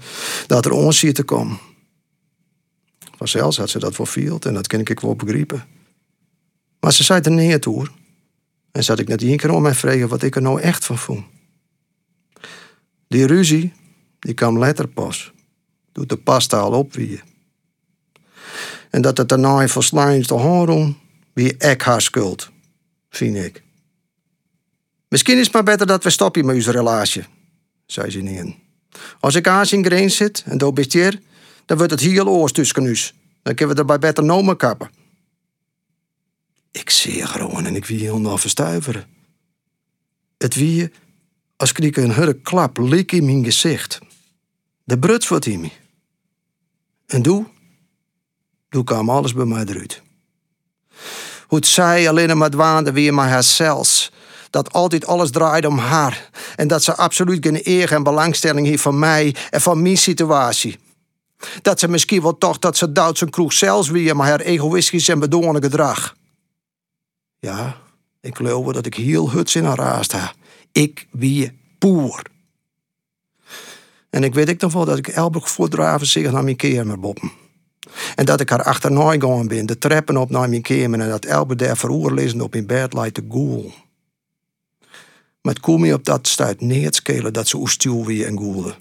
dat 0.48 0.66
er 0.66 0.72
ons 0.72 1.02
hier 1.02 1.14
te 1.14 1.24
komen. 1.24 1.60
Vanzelfs 3.18 3.58
had 3.58 3.70
ze 3.70 3.80
dat 3.80 3.96
voor 3.96 4.08
en 4.40 4.54
dat 4.54 4.68
kan 4.68 4.80
ik 4.80 5.00
wel 5.00 5.16
begrijpen. 5.16 5.64
Maar 6.80 6.94
ze 6.94 7.04
zei 7.04 7.22
er 7.22 7.32
niet 7.32 7.62
toe. 7.62 7.88
En 8.72 8.84
zat 8.84 9.00
ik 9.00 9.08
net 9.08 9.22
één 9.22 9.38
keer 9.38 9.52
om 9.52 9.62
mij 9.62 9.74
vragen 9.74 10.08
wat 10.08 10.24
ik 10.24 10.36
er 10.36 10.42
nou 10.42 10.62
echt 10.62 10.86
van 10.86 10.98
vond. 10.98 11.26
Die 13.08 13.26
ruzie, 13.26 13.74
die 14.20 14.34
kwam 14.34 14.58
later 14.58 14.88
pas. 14.88 15.32
Doet 15.92 16.10
de 16.10 16.18
pasta 16.18 16.58
al 16.58 16.72
op 16.72 16.94
wie. 16.94 17.22
En 18.90 19.02
dat 19.02 19.18
het 19.18 19.30
daarna 19.30 19.68
voor 19.68 19.84
slijns 19.84 20.28
te 20.28 20.34
horen, 20.34 20.98
wie 21.34 21.58
ik 21.58 21.82
haar 21.82 22.02
schuld, 22.02 22.50
vind 23.10 23.36
ik. 23.36 23.64
Misschien 25.08 25.38
is 25.38 25.44
het 25.44 25.54
maar 25.54 25.64
beter 25.64 25.88
dat 25.88 26.04
we 26.04 26.10
stoppen 26.10 26.46
met 26.46 26.56
onze 26.56 26.72
relatie, 26.72 27.24
zei 27.86 28.10
ze 28.10 28.20
niet. 28.20 28.56
Als 29.20 29.36
ik 29.36 29.48
aan 29.48 29.66
zijn 29.66 29.86
grens 29.86 30.16
zit 30.16 30.44
en 30.46 30.74
besteer, 30.74 31.20
dan 31.66 31.78
wordt 31.78 31.92
het 31.92 32.02
heel 32.02 32.28
oors 32.28 32.52
tussen 32.52 32.88
ons. 32.88 33.14
Dan 33.42 33.56
kunnen 33.56 33.76
we 33.76 33.82
erbij 33.82 34.00
beter 34.00 34.24
nomen 34.24 34.58
kappen. 34.58 34.90
Ik 36.72 36.90
zie 36.90 37.26
gewoon 37.26 37.66
en 37.66 37.76
ik 37.76 37.86
wie 37.86 38.00
heel 38.00 38.38
verstuiveren. 38.38 39.08
Het 40.38 40.56
wie 40.56 40.92
als 41.56 41.72
ik 41.72 41.98
een 41.98 42.14
hurre 42.14 42.34
klap 42.34 42.78
lik 42.78 43.12
in 43.12 43.26
mijn 43.26 43.44
gezicht. 43.44 44.00
De 44.84 45.00
bruts 45.00 45.28
wordt 45.28 45.46
in 45.46 45.60
me. 45.60 45.70
En 47.08 47.22
doe? 47.22 47.46
Doe 48.70 48.84
kwam 48.84 49.10
alles 49.10 49.34
bij 49.34 49.46
mij 49.46 49.66
eruit. 49.66 50.02
Hoe 51.48 51.66
zij 51.66 52.10
alleen 52.10 52.38
maar 52.38 52.50
dwaande 52.50 52.92
wie 52.92 53.12
maar 53.12 53.30
haarzelfs. 53.30 54.12
Dat 54.50 54.74
altijd 54.74 55.06
alles 55.06 55.32
draait 55.32 55.66
om 55.66 55.78
haar. 55.78 56.30
En 56.56 56.68
dat 56.68 56.84
ze 56.84 56.96
absoluut 56.96 57.46
geen 57.46 57.60
eer 57.64 57.92
en 57.92 58.04
belangstelling 58.04 58.68
heeft 58.68 58.82
van 58.82 59.00
mij 59.00 59.36
en 59.50 59.62
van 59.62 59.82
mijn 59.82 59.98
situatie. 59.98 60.80
Dat 61.62 61.80
ze 61.80 61.88
misschien 61.88 62.22
wel 62.22 62.38
toch 62.38 62.60
dat 62.60 62.78
ze 62.78 62.92
Duitse 62.92 63.30
kroeg 63.30 63.54
zelfs 63.54 63.90
weer, 63.90 64.16
maar 64.16 64.28
haar 64.28 64.40
egoïstisch 64.40 65.08
en 65.08 65.20
bedwongen 65.20 65.64
gedrag. 65.64 66.16
Ja, 67.40 67.78
ik 68.22 68.36
geloof 68.36 68.74
dat 68.74 68.86
ik 68.86 68.94
heel 68.94 69.32
huts 69.32 69.56
in 69.56 69.64
haar 69.64 69.82
ha. 69.82 70.34
Ik 70.72 71.08
wie 71.12 71.60
poer. 71.78 72.22
En 74.10 74.24
ik 74.24 74.34
weet 74.34 74.50
ik 74.50 74.60
dan 74.60 74.72
wel 74.72 74.86
dat 74.86 74.98
ik 74.98 75.08
elke 75.08 75.48
voordraven 75.48 76.08
zich 76.08 76.32
naar 76.32 76.44
mijn 76.44 76.56
kamer 76.56 77.00
boppen. 77.00 77.32
En 78.16 78.26
dat 78.26 78.40
ik 78.40 78.50
haar 78.50 78.64
achterna 78.64 79.12
gaan 79.20 79.48
ben, 79.48 79.66
de 79.66 79.78
treppen 79.78 80.18
op 80.18 80.30
naar 80.30 80.50
mijn 80.50 80.62
kamer 80.62 81.00
en 81.00 81.10
dat 81.10 81.26
Elbe 81.26 81.56
daar 81.56 81.78
veroorlezen 81.78 82.42
op 82.42 82.56
in 82.56 82.66
bed 82.66 82.94
lijkt 82.94 83.16
te 83.16 83.26
goel. 83.30 83.72
Maar 85.42 85.54
het 85.54 85.60
kom 85.60 85.82
me 85.82 85.94
op 85.94 86.06
dat 86.06 86.28
stuit 86.28 86.62
neer 86.62 86.94
skelen 86.94 87.34
dat 87.34 87.48
ze 87.48 87.58
oestuw 87.58 88.06
wie 88.06 88.26
en 88.26 88.38
goelde. 88.38 88.76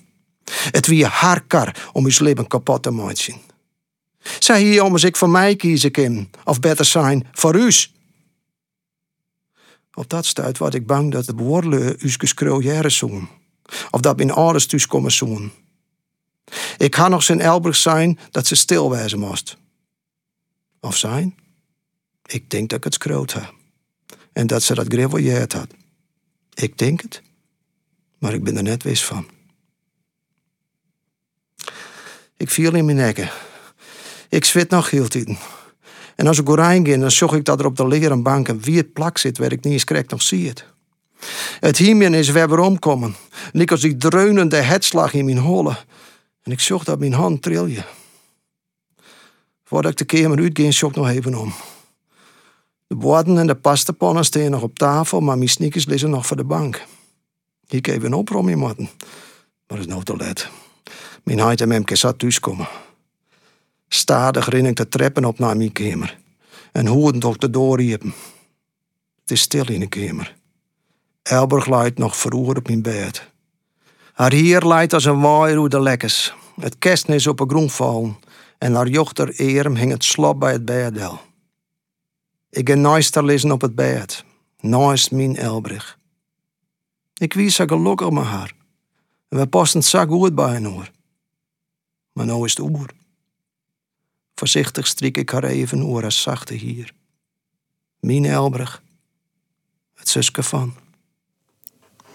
Het 0.50 0.86
wie 0.86 1.06
haar 1.06 1.42
kar 1.46 1.90
om 1.92 2.04
uw 2.04 2.12
leven 2.18 2.46
kapot 2.46 2.82
te 2.82 2.90
maken. 2.90 3.34
Zij 4.38 4.62
hier 4.62 4.82
als 4.82 5.04
ik 5.04 5.16
voor 5.16 5.30
mij 5.30 5.56
kiezen 5.56 5.90
kan, 5.90 6.30
of 6.44 6.60
beter 6.60 6.84
zijn 6.84 7.26
voor 7.32 7.56
u. 7.56 7.70
Op 9.98 10.10
dat 10.10 10.26
stuit 10.26 10.58
was 10.58 10.74
ik 10.74 10.86
bang 10.86 11.12
dat 11.12 11.26
de 11.26 11.34
bewoordelen 11.34 12.04
uske 12.04 12.26
skreeuwjaren 12.26 12.92
zongen. 12.92 13.28
Of 13.90 14.00
dat 14.00 14.16
mijn 14.16 14.30
ouders 14.30 14.66
thuis 14.66 14.86
komen 14.86 15.12
zongen. 15.12 15.52
Ik 16.76 16.94
ga 16.94 17.08
nog 17.08 17.22
zijn 17.22 17.40
elbrig 17.40 17.76
zijn 17.76 18.18
dat 18.30 18.46
ze 18.46 18.54
stil 18.54 18.90
wezen 18.90 19.18
moest. 19.18 19.56
Of 20.80 20.96
zijn? 20.96 21.36
Ik 22.26 22.50
denk 22.50 22.68
dat 22.68 22.78
ik 22.78 22.84
het 22.84 22.94
schreeuwd 22.94 23.32
heb. 23.32 23.54
En 24.32 24.46
dat 24.46 24.62
ze 24.62 24.74
dat 24.74 24.86
greveljeerd 24.88 25.52
had. 25.52 25.68
Ik 26.54 26.78
denk 26.78 27.00
het, 27.00 27.22
maar 28.18 28.34
ik 28.34 28.44
ben 28.44 28.56
er 28.56 28.62
net 28.62 28.82
wist 28.82 29.04
van. 29.04 29.28
Ik 32.36 32.50
viel 32.50 32.74
in 32.74 32.84
mijn 32.84 32.96
nekken. 32.96 33.30
Ik 34.28 34.44
zwit 34.44 34.70
nog 34.70 34.90
heel 34.90 35.08
tijd. 35.08 35.57
En 36.18 36.26
als 36.26 36.38
ik 36.38 36.48
erin 36.48 36.86
ging, 36.86 37.00
dan 37.00 37.10
zag 37.10 37.32
ik 37.32 37.44
dat 37.44 37.60
er 37.60 37.66
op 37.66 37.76
de 37.76 37.86
leren 37.86 38.22
bank 38.22 38.48
een 38.48 38.60
wierd 38.60 38.92
plak 38.92 39.18
zit 39.18 39.38
waar 39.38 39.52
ik 39.52 39.64
niet 39.64 39.72
eens 39.72 39.84
correct 39.84 40.10
nog 40.10 40.22
zie 40.22 40.48
het. 40.48 40.64
Het 41.60 41.76
hiermien 41.76 42.14
is 42.14 42.28
weer 42.28 42.58
omkomen. 42.58 43.16
Lik 43.52 43.70
als 43.70 43.80
die 43.80 43.96
dreunende 43.96 44.56
hetslag 44.56 45.14
in 45.14 45.24
mijn 45.24 45.38
holle. 45.38 45.76
En 46.42 46.52
ik 46.52 46.60
zag 46.60 46.84
dat 46.84 46.98
mijn 46.98 47.12
hand 47.12 47.42
trilje. 47.42 47.84
Voordat 49.64 49.90
ik 49.90 49.96
de 49.96 50.04
kamer 50.04 50.38
uitging, 50.38 50.74
ik 50.74 50.94
nog 50.94 51.08
even 51.08 51.34
om. 51.34 51.52
De 52.86 52.96
borden 52.96 53.38
en 53.38 53.46
de 53.46 53.54
pastapannen 53.54 54.24
staan 54.24 54.50
nog 54.50 54.62
op 54.62 54.78
tafel, 54.78 55.20
maar 55.20 55.36
mijn 55.36 55.48
sneakers 55.48 55.86
liggen 55.86 56.10
nog 56.10 56.26
voor 56.26 56.36
de 56.36 56.44
bank. 56.44 56.84
Ik 57.68 57.86
even 57.86 58.14
op 58.14 58.34
om 58.34 58.48
je 58.48 58.56
matten. 58.56 58.88
Maar 59.66 59.78
het 59.78 59.86
is 59.86 59.86
nou 59.86 60.02
te 60.02 60.16
laat. 60.16 60.48
Mijn 61.24 61.38
huid 61.38 61.60
en 61.60 61.68
memke 61.68 61.96
zat 61.96 62.18
thuiskomen. 62.18 62.68
Stadig 63.88 64.48
rin 64.48 64.66
ik 64.66 64.76
de 64.76 64.88
treppen 64.88 65.24
op 65.24 65.38
naar 65.38 65.56
mijn 65.56 65.72
kamer. 65.72 66.18
En 66.72 66.86
hoorden 66.86 67.20
toch 67.20 67.36
de 67.36 67.50
doorriepen. 67.50 68.14
Het 69.20 69.30
is 69.30 69.40
stil 69.40 69.68
in 69.70 69.80
de 69.80 69.86
kamer. 69.86 70.36
Elberg 71.22 71.66
leidt 71.66 71.98
nog 71.98 72.16
vroeger 72.16 72.56
op 72.56 72.66
mijn 72.66 72.82
bed. 72.82 73.30
Haar 74.12 74.32
hier 74.32 74.66
leidt 74.66 74.92
als 74.92 75.04
een 75.04 75.20
waaier 75.20 75.68
de 75.68 75.80
lekkers. 75.80 76.34
Het 76.60 76.78
kerstnis 76.78 77.16
is 77.16 77.26
op 77.26 77.40
een 77.40 77.48
groen 77.48 77.70
vallen. 77.70 78.16
En 78.58 78.74
haar 78.74 78.88
jochter 78.88 79.28
Eerm 79.28 79.74
hing 79.74 79.92
het 79.92 80.38
bij 80.38 80.52
het 80.52 80.64
bedel. 80.64 81.20
Ik 82.50 82.68
ga 82.68 82.74
naast 82.74 83.14
haar 83.14 83.24
liggen 83.24 83.50
op 83.50 83.60
het 83.60 83.74
bed. 83.74 84.24
Naast 84.60 85.10
mijn 85.10 85.36
Elbrich. 85.36 85.98
Ik 87.14 87.32
wie 87.32 87.48
zo 87.50 87.64
gelukkig 87.66 88.10
met 88.10 88.24
haar. 88.24 88.52
En 89.28 89.38
we 89.38 89.46
pasten 89.46 89.82
zo 89.82 90.06
goed 90.06 90.34
bij 90.34 90.62
hoor. 90.62 90.90
Maar 92.12 92.26
nou 92.26 92.44
is 92.44 92.50
het 92.50 92.60
oer. 92.60 92.90
Voorzichtig 94.38 94.86
strik 94.86 95.16
ik 95.16 95.30
haar 95.30 95.44
even 95.44 95.84
oor 95.84 96.04
als 96.04 96.22
zachte 96.22 96.54
hier. 96.54 96.92
Mine 98.00 98.28
Elbrug. 98.28 98.82
Het 99.94 100.08
zuske 100.08 100.42
van. 100.42 100.74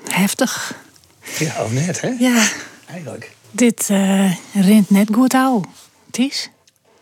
Heftig. 0.08 0.76
Ja, 1.40 1.64
of 1.64 1.72
net, 1.72 2.02
hè? 2.02 2.08
Ja, 2.08 2.48
Eigenlijk. 2.86 3.36
dit 3.52 3.90
eh 3.90 4.36
rint 4.54 4.90
net 4.90 5.10
goed 5.14 5.34
out. 5.34 5.68
Ties? 6.12 6.50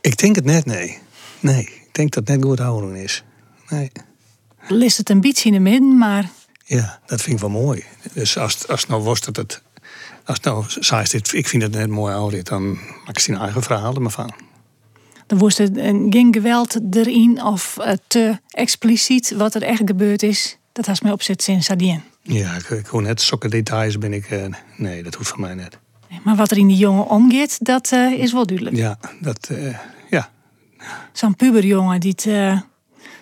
Ik 0.01 0.17
denk 0.17 0.35
het 0.35 0.45
net, 0.45 0.65
nee. 0.65 0.99
Nee, 1.39 1.61
ik 1.61 1.89
denk 1.91 2.11
dat 2.13 2.27
het 2.27 2.37
net 2.37 2.45
goed 2.47 2.59
houden 2.59 2.95
is. 2.95 3.23
Nee. 3.69 3.91
List 4.67 4.97
het 4.97 5.09
een 5.09 5.21
beetje 5.21 5.47
in 5.47 5.53
de 5.53 5.59
midden, 5.59 5.97
maar 5.97 6.29
Ja, 6.65 6.99
dat 7.05 7.21
vind 7.21 7.35
ik 7.35 7.41
wel 7.41 7.61
mooi. 7.61 7.83
Dus 8.13 8.37
als, 8.37 8.67
als 8.67 8.81
het 8.81 8.89
nou 8.89 9.03
was 9.03 9.21
dat 9.21 9.35
het... 9.35 9.61
Als 10.25 10.39
nou 10.39 10.65
zei 10.67 11.05
dit, 11.09 11.33
ik 11.33 11.47
vind 11.47 11.63
het 11.63 11.71
net 11.71 11.89
mooi 11.89 12.13
ouder, 12.13 12.43
dan 12.43 12.71
maak 12.71 13.09
ik 13.09 13.19
zijn 13.19 13.37
eigen 13.37 13.63
verhaal 13.63 13.95
er 13.95 14.01
maar 14.01 14.11
van. 14.11 14.33
Er 15.31 15.37
was 15.37 15.59
er 15.59 15.77
een- 15.77 16.07
geen 16.09 16.33
geweld 16.33 16.77
erin 16.91 17.43
of 17.43 17.77
eh, 17.77 17.93
te 18.07 18.39
expliciet 18.49 19.31
wat 19.37 19.55
er 19.55 19.63
echt 19.63 19.81
gebeurd 19.85 20.23
is. 20.23 20.57
Dat 20.71 20.85
has 20.85 21.01
mij 21.01 21.11
opzet 21.11 21.43
sinds 21.43 21.65
Sardien. 21.65 22.01
Ja, 22.21 22.55
ik, 22.55 22.69
ik 22.69 22.85
hoor 22.85 23.01
net 23.01 23.21
zulke 23.21 23.49
details 23.49 23.97
ben 23.97 24.13
ik... 24.13 24.25
eh, 24.29 24.45
nee, 24.77 25.03
dat 25.03 25.15
hoeft 25.15 25.29
van 25.29 25.39
mij 25.41 25.53
net. 25.53 25.77
Maar 26.23 26.35
wat 26.35 26.51
er 26.51 26.57
in 26.57 26.67
die 26.67 26.77
jongen 26.77 27.07
omgeeft, 27.09 27.65
dat 27.65 27.91
eh, 27.91 28.11
is 28.11 28.31
wel 28.33 28.45
duidelijk. 28.45 28.75
Ja, 28.77 28.97
dat... 29.21 29.49
eh, 29.51 29.77
ja, 30.09 30.29
Zo'n 31.13 31.35
puberjongen 31.35 31.99
die 31.99 32.13
het, 32.15 32.61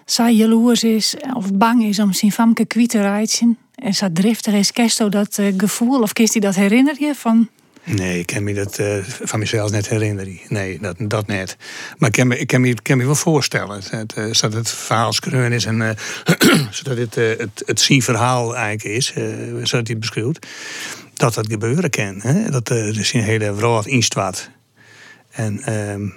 saai 0.06 0.36
jaloers 0.36 0.84
is 0.84 1.16
of 1.34 1.54
bang 1.54 1.84
is 1.84 2.00
om 2.00 2.13
zijn 2.13 2.32
famke 2.32 2.66
kwijt 2.66 2.89
te 2.89 3.01
rijden. 3.01 3.58
En 3.75 3.94
zo 3.94 4.08
driftig 4.13 4.54
is, 4.54 4.72
Kesto 4.72 5.10
dat 5.10 5.39
gevoel 5.58 6.01
of 6.01 6.13
kist 6.13 6.34
hij 6.34 6.42
dat 6.42 6.56
herinner 6.56 6.96
je 7.00 7.16
van... 7.16 7.50
Nee, 7.84 8.20
ik 8.20 8.26
kan 8.26 8.44
me 8.44 8.54
dat 8.54 8.80
eh, 8.80 8.98
van 9.04 9.40
mezelf 9.40 9.72
net 9.72 9.90
herinneren. 9.90 10.40
Nee, 10.48 10.80
dat, 10.80 10.96
dat 11.00 11.28
net. 11.28 11.58
Maar 11.98 12.10
ik 12.10 12.16
kan 12.16 12.28
me, 12.28 12.40
ik 12.40 12.48
kan 12.48 12.62
me, 12.62 12.70
ik 12.70 12.84
kan 12.84 12.98
me 12.98 13.06
wel 13.06 13.16
voorstellen. 13.16 13.82
Dat, 13.92 14.14
eh, 14.14 14.26
zodat 14.32 14.58
het 14.58 14.70
verhaal 14.70 15.14
schreeuwen 15.14 15.52
is 15.52 15.66
en 15.66 15.82
eh, 15.82 15.96
zodat 16.72 16.98
het, 16.98 17.16
het, 17.16 17.64
het 17.66 17.80
zien 17.80 18.02
verhaal 18.02 18.56
eigenlijk 18.56 18.98
is, 18.98 19.06
zodat 19.64 19.70
hij 19.70 19.82
het 19.82 20.00
beschrijft, 20.00 20.48
dat 21.14 21.34
dat 21.34 21.48
gebeuren 21.48 21.90
kan. 21.90 22.20
Hè? 22.22 22.50
Dat 22.50 22.70
er 22.70 22.94
dus 22.94 23.14
een 23.14 23.24
hele 23.24 23.54
wereld 23.54 23.88
instwaat. 23.88 24.50
En 25.30 25.62
ehm, 25.62 26.10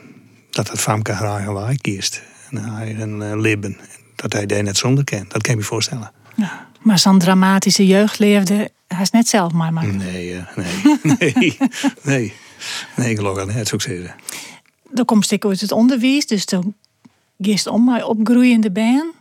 dat 0.51 0.71
het 0.71 0.81
Famke 0.81 1.13
eigen 1.13 1.53
waai 1.53 1.77
kiest. 1.77 2.23
En 2.51 2.57
haar 2.57 2.83
eigen 2.83 3.41
libben. 3.41 3.77
Dat 4.17 4.33
hij 4.33 4.47
daar 4.47 4.63
net 4.63 4.77
zonder 4.77 5.05
kan. 5.05 5.25
Dat 5.29 5.43
kan 5.43 5.55
je 5.55 5.61
me 5.61 5.67
voorstellen. 5.67 6.13
Ja, 6.35 6.67
maar 6.81 6.99
zo'n 6.99 7.19
dramatische 7.19 7.87
jeugd 7.87 8.19
leefde 8.19 8.71
hij 8.93 9.03
is 9.03 9.11
net 9.11 9.29
zelf 9.29 9.53
maar. 9.53 9.73
maar. 9.73 9.87
Nee, 9.87 10.37
eh, 10.37 10.57
nee, 10.57 10.97
nee, 11.19 11.57
nee. 12.03 12.35
Nee, 12.97 13.11
ik 13.11 13.17
geloof 13.17 13.45
net, 13.45 13.69
zou 13.69 13.75
ik 13.75 13.81
zeggen. 13.81 14.15
Dan 14.91 15.05
komt 15.05 15.31
ik 15.31 15.45
uit 15.45 15.61
het 15.61 15.73
onderwijs, 15.73 16.27
dus 16.27 16.45
toen 16.45 16.75
gist 17.41 17.67
om 17.67 17.85
mij 17.85 18.03
opgroeiende 18.03 18.71
ben. 18.71 19.13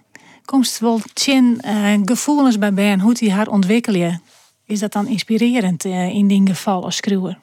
Komst 0.45 0.79
wel 0.79 1.01
tjen 1.13 1.59
eh, 1.61 1.99
gevoelens 2.05 2.57
bij 2.57 2.73
ben, 2.73 2.99
hoe 2.99 3.13
die 3.13 3.31
haar 3.31 3.47
ontwikkelen. 3.47 4.21
Is 4.65 4.79
dat 4.79 4.91
dan 4.91 5.07
inspirerend 5.07 5.85
eh, 5.85 6.09
in 6.09 6.27
die 6.27 6.47
geval 6.47 6.83
als 6.83 6.95
schreeuwer? 6.95 7.39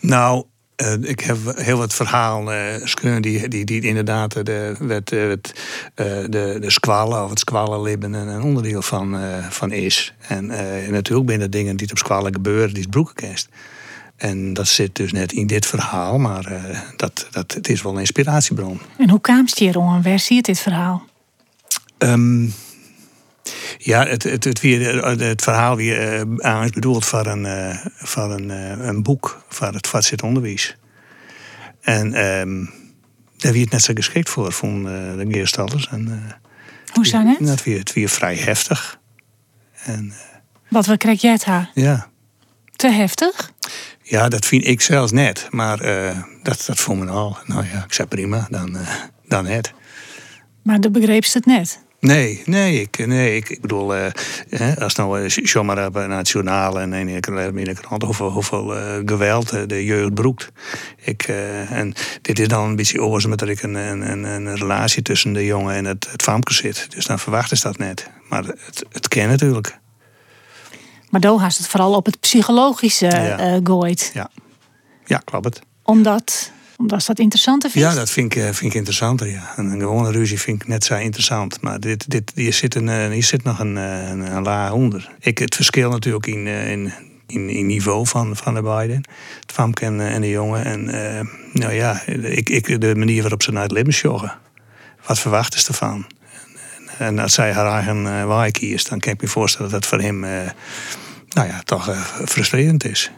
Nou, 0.00 0.44
eh, 0.76 0.92
ik 1.02 1.20
heb 1.20 1.38
heel 1.54 1.78
wat 1.78 1.94
verhaal 1.94 2.52
eh 2.52 2.84
schreeuwen 2.84 3.22
die, 3.22 3.48
die, 3.48 3.64
die 3.64 3.80
inderdaad 3.80 4.46
de, 4.46 4.74
het, 4.88 5.12
eh, 5.12 5.28
het, 5.28 5.52
eh, 5.94 6.06
de, 6.06 6.56
de 6.60 6.70
squallen 6.70 7.24
of 7.24 7.30
het 7.30 7.38
squallenlibben 7.38 8.12
een, 8.12 8.28
een 8.28 8.42
onderdeel 8.42 8.82
van, 8.82 9.16
van 9.50 9.72
is. 9.72 10.14
En 10.28 10.46
natuurlijk 10.90 11.26
binnen 11.26 11.50
dingen 11.50 11.76
die 11.76 11.90
op 11.90 11.98
squallen 11.98 12.32
gebeuren, 12.32 12.68
die 12.68 12.78
is 12.78 12.86
broekenkast. 12.86 13.48
En 14.16 14.52
dat 14.52 14.68
zit 14.68 14.94
dus 14.94 15.12
net 15.12 15.32
in 15.32 15.46
dit 15.46 15.66
verhaal, 15.66 16.18
maar 16.18 16.52
dat, 16.96 17.26
dat, 17.30 17.52
het 17.52 17.68
is 17.68 17.82
wel 17.82 17.92
een 17.92 17.98
inspiratiebron. 17.98 18.80
En 18.98 19.10
hoe 19.10 19.20
kwam 19.20 19.44
het 19.44 19.58
hier 19.58 19.78
om? 19.78 20.02
Waar 20.02 20.18
zie 20.18 20.36
je 20.36 20.42
dit 20.42 20.60
verhaal? 20.60 21.06
Ehm, 21.98 22.48
ja, 23.78 24.06
het, 24.06 24.22
het, 24.22 24.44
het, 24.44 24.60
weer, 24.60 25.04
het 25.04 25.42
verhaal 25.42 25.76
weer 25.76 26.12
eh, 26.20 26.20
aan 26.38 26.64
is 26.64 26.70
bedoeld 26.70 27.04
voor 27.04 27.26
een, 27.26 27.46
eh, 27.46 27.76
voor 27.96 28.30
een, 28.30 28.50
eh, 28.50 28.86
een 28.86 29.02
boek 29.02 29.44
voor 29.48 29.66
het 29.72 29.86
vastzit 29.86 30.22
onderwijs. 30.22 30.76
En 31.80 32.14
ehm, 32.14 32.64
daar 33.36 33.52
wie 33.52 33.62
het 33.62 33.70
net 33.70 33.82
zo 33.82 33.92
geschikt 33.94 34.30
voor, 34.30 34.46
eh, 34.46 34.82
de 35.16 35.26
Geerstallers. 35.28 35.88
En, 35.88 36.08
eh, 36.08 36.32
Hoe 36.94 37.06
zijn 37.06 37.26
het? 37.26 37.46
Dat 37.46 37.62
weer, 37.64 37.78
het 37.78 37.92
weer 37.92 38.08
vrij 38.08 38.36
heftig. 38.36 38.98
En 39.84 40.10
eh, 40.10 40.16
Wat 40.68 40.86
wat 40.86 40.98
krijg 40.98 41.20
jij 41.20 41.32
het 41.32 41.44
haar? 41.44 41.70
ja. 41.74 42.10
Te 42.76 42.90
heftig? 42.90 43.52
ja, 44.02 44.28
dat 44.28 44.46
vind 44.46 44.66
ik 44.66 44.80
zelfs 44.80 45.12
net. 45.12 45.46
Maar 45.50 45.80
eh, 45.80 46.18
dat, 46.42 46.64
dat 46.66 46.78
vond 46.80 47.00
me 47.00 47.10
al. 47.10 47.36
Nou 47.46 47.64
ja, 47.72 47.84
ik 47.84 47.92
zei 47.92 48.08
prima, 48.08 48.46
dan, 48.50 48.76
eh, 48.76 48.94
dan 49.28 49.46
het. 49.46 49.72
Maar 50.62 50.80
de 50.80 50.90
begreep 50.90 51.24
ze 51.24 51.36
het 51.38 51.46
net. 51.46 51.82
Nee, 52.02 52.42
nee, 52.44 52.80
ik, 52.80 53.06
nee, 53.06 53.36
ik, 53.36 53.48
ik 53.48 53.60
bedoel, 53.60 53.94
eh, 53.96 54.76
als 54.78 54.94
nou 54.94 55.22
eh, 55.24 55.44
zomaar 55.44 55.86
op 55.86 55.94
een 55.94 56.08
nationale 56.08 56.80
en 56.80 56.92
in 56.92 57.20
de 57.64 57.74
krant 57.74 58.02
hoeveel, 58.02 58.30
hoeveel 58.30 58.76
eh, 58.76 59.00
geweld 59.04 59.50
eh, 59.52 59.60
de 59.66 59.84
jeugd 59.84 60.14
broekt. 60.14 60.52
Ik, 60.96 61.22
eh, 61.22 61.70
en 61.70 61.94
dit 62.22 62.38
is 62.38 62.48
dan 62.48 62.64
een 62.68 62.76
beetje 62.76 63.02
oorzaak 63.02 63.30
met 63.30 63.38
dat 63.38 63.48
ik 63.48 63.62
een, 63.62 63.74
een, 63.74 64.10
een, 64.10 64.24
een 64.24 64.56
relatie 64.56 65.02
tussen 65.02 65.32
de 65.32 65.44
jongen 65.44 65.74
en 65.74 65.84
het, 65.84 66.08
het 66.10 66.22
famke 66.22 66.52
zit. 66.54 66.86
Dus 66.90 67.06
dan 67.06 67.18
verwachten 67.18 67.56
ze 67.56 67.62
dat 67.62 67.78
net. 67.78 68.10
Maar 68.28 68.44
het, 68.44 68.84
het 68.92 69.08
kan 69.08 69.28
natuurlijk. 69.28 69.78
Maar 71.10 71.24
haast 71.24 71.58
het 71.58 71.68
vooral 71.68 71.94
op 71.94 72.06
het 72.06 72.20
psychologische 72.20 73.06
Ja. 73.06 73.38
eh 73.38 73.60
gooit. 73.64 74.10
Ja, 74.14 74.30
ja 75.04 75.22
klopt 75.24 75.44
het. 75.44 75.60
Omdat, 75.82 76.52
omdat 76.76 77.00
ze 77.00 77.06
dat 77.06 77.18
interessanter 77.18 77.70
vindt. 77.70 77.88
Ja, 77.88 77.94
dat 77.94 78.10
vind 78.10 78.34
ik, 78.34 78.42
eh, 78.42 78.44
vind 78.44 78.70
ik 78.70 78.74
interessanter. 78.74 79.28
Ja. 79.28 79.52
Een, 79.56 79.80
gewone 79.80 80.10
ruzie 80.10 80.40
vind 80.40 80.62
ik 80.62 80.68
net 80.68 80.84
zo 80.84 80.96
interessant. 80.96 81.60
Maar 81.60 81.80
dit, 81.80 82.10
dit, 82.10 82.32
hier, 82.34 82.52
zit 82.52 82.74
een, 82.74 82.88
eh, 82.88 83.08
hier 83.08 83.24
zit 83.24 83.42
nog 83.42 83.58
een, 83.58 83.76
eh, 83.76 84.08
een, 84.08 84.36
een 84.36 84.42
laag 84.42 84.72
onder. 84.72 85.10
Ik, 85.20 85.38
het 85.38 85.54
verschil 85.54 85.90
natuurlijk 85.90 86.26
in, 86.26 86.46
in, 86.46 86.92
in, 87.26 87.66
niveau 87.66 88.06
van, 88.06 88.36
van 88.36 88.54
de 88.54 88.62
beiden. 88.62 88.96
Het 89.40 89.52
Famke 89.52 89.84
en, 89.84 90.20
de 90.20 90.30
jongen. 90.30 90.64
En 90.64 90.84
nou 91.52 91.72
ja, 91.72 92.02
ik, 92.06 92.48
ik, 92.48 92.80
de 92.80 92.94
manier 92.94 93.20
waarop 93.20 93.42
ze 93.42 93.52
naar 93.52 93.62
het 93.62 93.72
leven 93.72 93.92
joggen. 93.92 94.38
Wat 95.06 95.18
verwachten 95.18 95.60
ze 95.60 95.68
ervan? 95.68 96.06
En, 96.98 97.06
en 97.06 97.18
als 97.18 97.34
zij 97.34 97.52
haar 97.52 97.72
eigen 97.72 98.04
uh, 98.04 98.24
waai 98.24 98.76
dan 98.88 98.98
kan 98.98 99.12
ik 99.12 99.20
me 99.20 99.28
voorstellen 99.28 99.70
dat 99.70 99.80
dat 99.80 99.90
voor 99.90 100.00
hem... 100.00 100.20
nou 101.28 101.48
ja, 101.48 101.60
toch 101.64 101.96
frustrerend 102.24 102.84
is. 102.84 103.10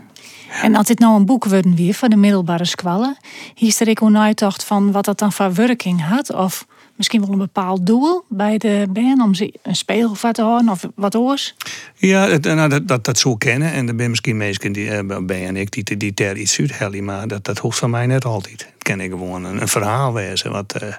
En 0.62 0.74
als 0.74 0.86
dit 0.86 0.98
nou 0.98 1.16
een 1.16 1.26
boek 1.26 1.44
worden 1.44 1.74
weer 1.74 1.94
voor 1.94 2.08
de 2.08 2.16
middelbare 2.16 2.64
squallen, 2.64 3.16
hier 3.54 3.76
er 3.78 3.88
ik 3.88 4.02
ook 4.02 4.10
nagedacht 4.10 4.64
van 4.64 4.92
wat 4.92 5.04
dat 5.04 5.18
dan 5.18 5.32
voor 5.32 5.54
werking 5.54 6.02
had. 6.02 6.32
Of 6.32 6.66
misschien 6.96 7.20
wel 7.20 7.32
een 7.32 7.38
bepaald 7.38 7.86
doel 7.86 8.24
bij 8.28 8.58
de 8.58 8.86
band 8.90 9.22
om 9.22 9.34
ze 9.34 9.54
een 9.62 9.76
speelvat 9.76 10.34
te 10.34 10.42
houden 10.42 10.68
of 10.68 10.88
wat 10.94 11.16
oors. 11.16 11.54
Ja, 11.94 12.38
nou, 12.40 12.68
dat, 12.68 12.88
dat, 12.88 13.04
dat 13.04 13.18
zo 13.18 13.36
kennen. 13.36 13.72
En 13.72 13.88
er 13.88 13.94
zijn 13.96 14.10
misschien 14.10 14.36
mensen 14.36 14.72
die, 14.72 14.90
eh, 14.90 15.18
ben 15.22 15.46
en 15.46 15.56
ik 15.56 15.98
die, 16.00 16.14
daar 16.14 16.36
iets 16.36 16.58
uithellen. 16.58 17.04
Maar 17.04 17.28
dat, 17.28 17.44
dat 17.44 17.58
hoeft 17.58 17.78
van 17.78 17.90
mij 17.90 18.06
net 18.06 18.24
altijd. 18.24 18.66
Het 18.74 18.82
kan 18.82 19.00
ik 19.00 19.10
gewoon 19.10 19.44
een, 19.44 19.68
verhaal 19.68 20.12
wezen. 20.12 20.50
Wat, 20.50 20.72
eh, 20.72 20.94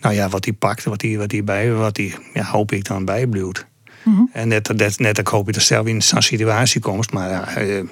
nou 0.00 0.14
ja, 0.14 0.28
wat 0.28 0.42
die 0.42 0.52
pakt, 0.52 0.84
wat 0.84 1.00
die, 1.00 1.18
wat 1.18 1.28
die 1.28 1.44
wat 1.72 1.94
die, 1.94 2.14
ja, 2.34 2.44
hoop 2.44 2.72
ik 2.72 2.84
dan 2.84 3.04
bijbloedt. 4.02 4.24
En 4.32 4.48
net, 4.48 4.76
net, 4.76 4.98
net 4.98 5.18
ik 5.18 5.26
hoop 5.26 5.46
je 5.46 5.52
er 5.52 5.60
zelf 5.60 5.86
in 5.86 6.02
zo'n 6.02 6.22
situatie 6.22 6.80
komt. 6.80 7.12
Maar 7.12 7.28
ja, 7.30 7.48
eh, 7.48 7.84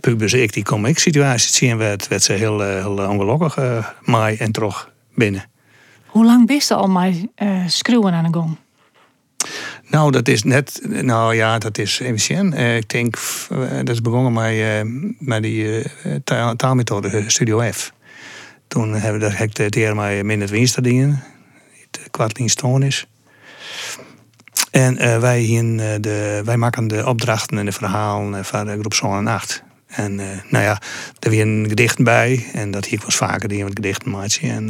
pubers, 0.00 0.32
ik 0.32 0.52
die 0.52 0.64
kom 0.64 0.86
ik 0.86 0.98
situaties 0.98 1.54
zien. 1.54 1.76
Werd, 1.76 2.08
werd 2.08 2.22
ze 2.22 2.32
heel, 2.32 2.64
eh, 2.64 2.68
heel 2.68 3.08
ongelukkig 3.08 3.58
uh, 3.58 3.86
mij 4.04 4.36
en 4.38 4.52
terug 4.52 4.92
binnen. 5.14 5.44
Hoe 6.06 6.24
lang 6.24 6.46
bist 6.46 6.68
je 6.68 6.74
al 6.74 6.88
maar 6.88 7.12
uh, 7.42 7.66
schreeuwen 7.66 8.12
aan 8.12 8.24
de 8.24 8.38
gong? 8.38 8.56
Nou, 9.88 10.10
dat 10.10 10.28
is 10.28 10.42
net, 10.42 10.80
nou 10.88 11.34
ja, 11.34 11.58
dat 11.58 11.78
is 11.78 12.00
even 12.00 12.18
uh, 12.52 12.76
Ik 12.76 12.88
denk, 12.88 13.16
uh, 13.52 13.70
dat 13.76 13.88
is 13.88 14.00
begonnen 14.00 14.32
met, 14.32 14.52
uh, 14.52 14.80
met 15.18 15.42
die 15.42 15.82
taal, 16.24 16.56
taalmethode 16.56 17.24
Studio 17.26 17.70
F. 17.72 17.92
Toen 18.68 18.92
hebben 18.92 19.20
we 19.20 19.26
dat 19.28 19.36
hek 19.36 19.56
het 19.56 19.74
hier 19.74 19.94
maar 19.94 20.26
minder 20.26 20.48
het 20.48 22.10
kwartling 22.10 22.50
is. 22.82 23.06
En 24.70 25.02
uh, 25.02 25.18
wij, 25.18 25.40
hier, 25.40 26.00
de, 26.00 26.42
wij 26.44 26.56
maken 26.56 26.88
de 26.88 27.06
opdrachten 27.06 27.58
en 27.58 27.64
de 27.64 27.72
verhalen 27.72 28.44
van 28.44 28.66
de 28.66 28.78
groep 28.78 28.94
Zon 28.94 29.16
en 29.16 29.26
8. 29.26 29.62
En 29.90 30.18
uh, 30.18 30.26
nou 30.48 30.64
ja, 30.64 30.80
er 31.18 31.30
weer 31.30 31.46
een 31.46 31.64
gedicht 31.68 32.02
bij. 32.02 32.46
En 32.52 32.70
dat 32.70 32.84
hier 32.84 33.00
was 33.04 33.16
vaker 33.16 33.48
die 33.48 33.62
wat 33.62 33.72
gedichten 33.74 34.10
maatje. 34.10 34.48
En 34.48 34.68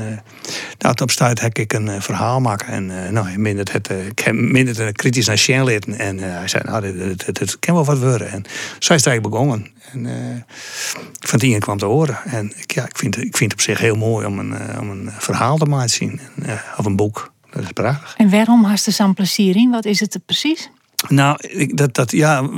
uh, 0.81 0.90
op 1.03 1.11
stuit 1.11 1.40
heb 1.40 1.59
ik 1.59 1.73
een 1.73 2.03
verhaal 2.03 2.40
maken. 2.40 2.69
En 2.69 2.90
uh, 2.90 3.09
nou, 3.09 3.38
minder 3.38 3.73
het, 3.73 3.90
ik 3.90 4.19
heb 4.19 4.35
minder 4.35 4.93
kritisch 4.93 5.27
naar 5.27 5.38
Sjen. 5.38 5.99
En 5.99 6.19
hij 6.19 6.49
zei, 6.49 6.62
nou, 6.66 7.14
dit, 7.16 7.59
kan 7.59 7.75
wel 7.75 7.85
wat 7.85 7.99
worden. 7.99 8.31
En 8.31 8.45
zo 8.79 8.95
is 8.95 9.07
eigenlijk 9.07 9.35
begonnen. 9.35 9.66
En 9.93 10.47
van 11.21 11.38
die 11.38 11.59
kwam 11.59 11.79
te 11.79 11.85
horen. 11.85 12.19
En 12.25 12.53
ja, 12.66 12.85
ik, 12.85 12.99
vind, 12.99 13.16
ik 13.16 13.37
vind 13.37 13.51
het 13.51 13.61
op 13.61 13.61
zich 13.61 13.79
heel 13.79 13.97
mooi 13.97 14.27
om 14.27 14.38
een, 14.38 14.79
om 14.81 14.90
een 14.90 15.11
verhaal 15.19 15.57
te 15.57 15.64
maken 15.64 16.21
of 16.77 16.85
een 16.85 16.97
boek. 16.97 17.33
Dat 17.50 17.62
is 17.62 17.72
prachtig. 17.72 18.14
En 18.16 18.30
waarom 18.30 18.64
had 18.64 18.84
je 18.84 18.90
zo'n 18.90 19.14
plezier 19.14 19.56
in? 19.56 19.70
Wat 19.70 19.84
is 19.84 20.00
het 20.00 20.18
precies? 20.26 20.70
Nou, 21.08 21.36
ik, 21.48 21.76
dat, 21.76 21.94
dat, 21.94 22.10
ja, 22.10 22.48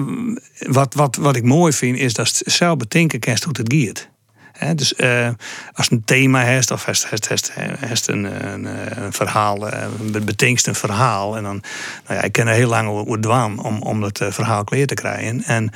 wat, 0.59 0.94
wat, 0.94 1.16
wat 1.16 1.37
ik 1.37 1.44
mooi 1.44 1.72
vind 1.72 1.98
is 1.98 2.14
dat 2.14 2.38
je 2.38 2.50
zelf 2.50 2.76
bedenken 2.76 3.20
hoe 3.24 3.52
het 3.52 3.72
gaat. 3.72 4.11
Hè, 4.52 4.74
dus 4.74 4.94
uh, 4.96 5.28
als 5.72 5.90
een 5.90 6.05
thema 6.05 6.40
heeft 6.40 6.70
of 6.70 6.85
heeft, 6.85 8.09
een, 8.09 8.24
een, 8.52 8.64
een, 9.02 9.12
verhaal, 9.12 9.66
uh, 9.66 9.87
betekent 10.24 10.66
een 10.66 10.74
verhaal. 10.74 11.37
En 11.37 11.42
dan, 11.42 11.62
nou 12.07 12.18
ja, 12.18 12.22
ik 12.22 12.33
ken 12.33 12.46
er 12.46 12.55
heel 12.55 12.68
lang 12.68 12.88
over 12.88 13.20
dwaan 13.20 13.62
om, 13.64 13.83
om 13.83 14.00
dat 14.00 14.20
verhaal 14.28 14.64
klaar 14.64 14.87
te 14.87 14.94
krijgen. 14.94 15.42
En 15.42 15.70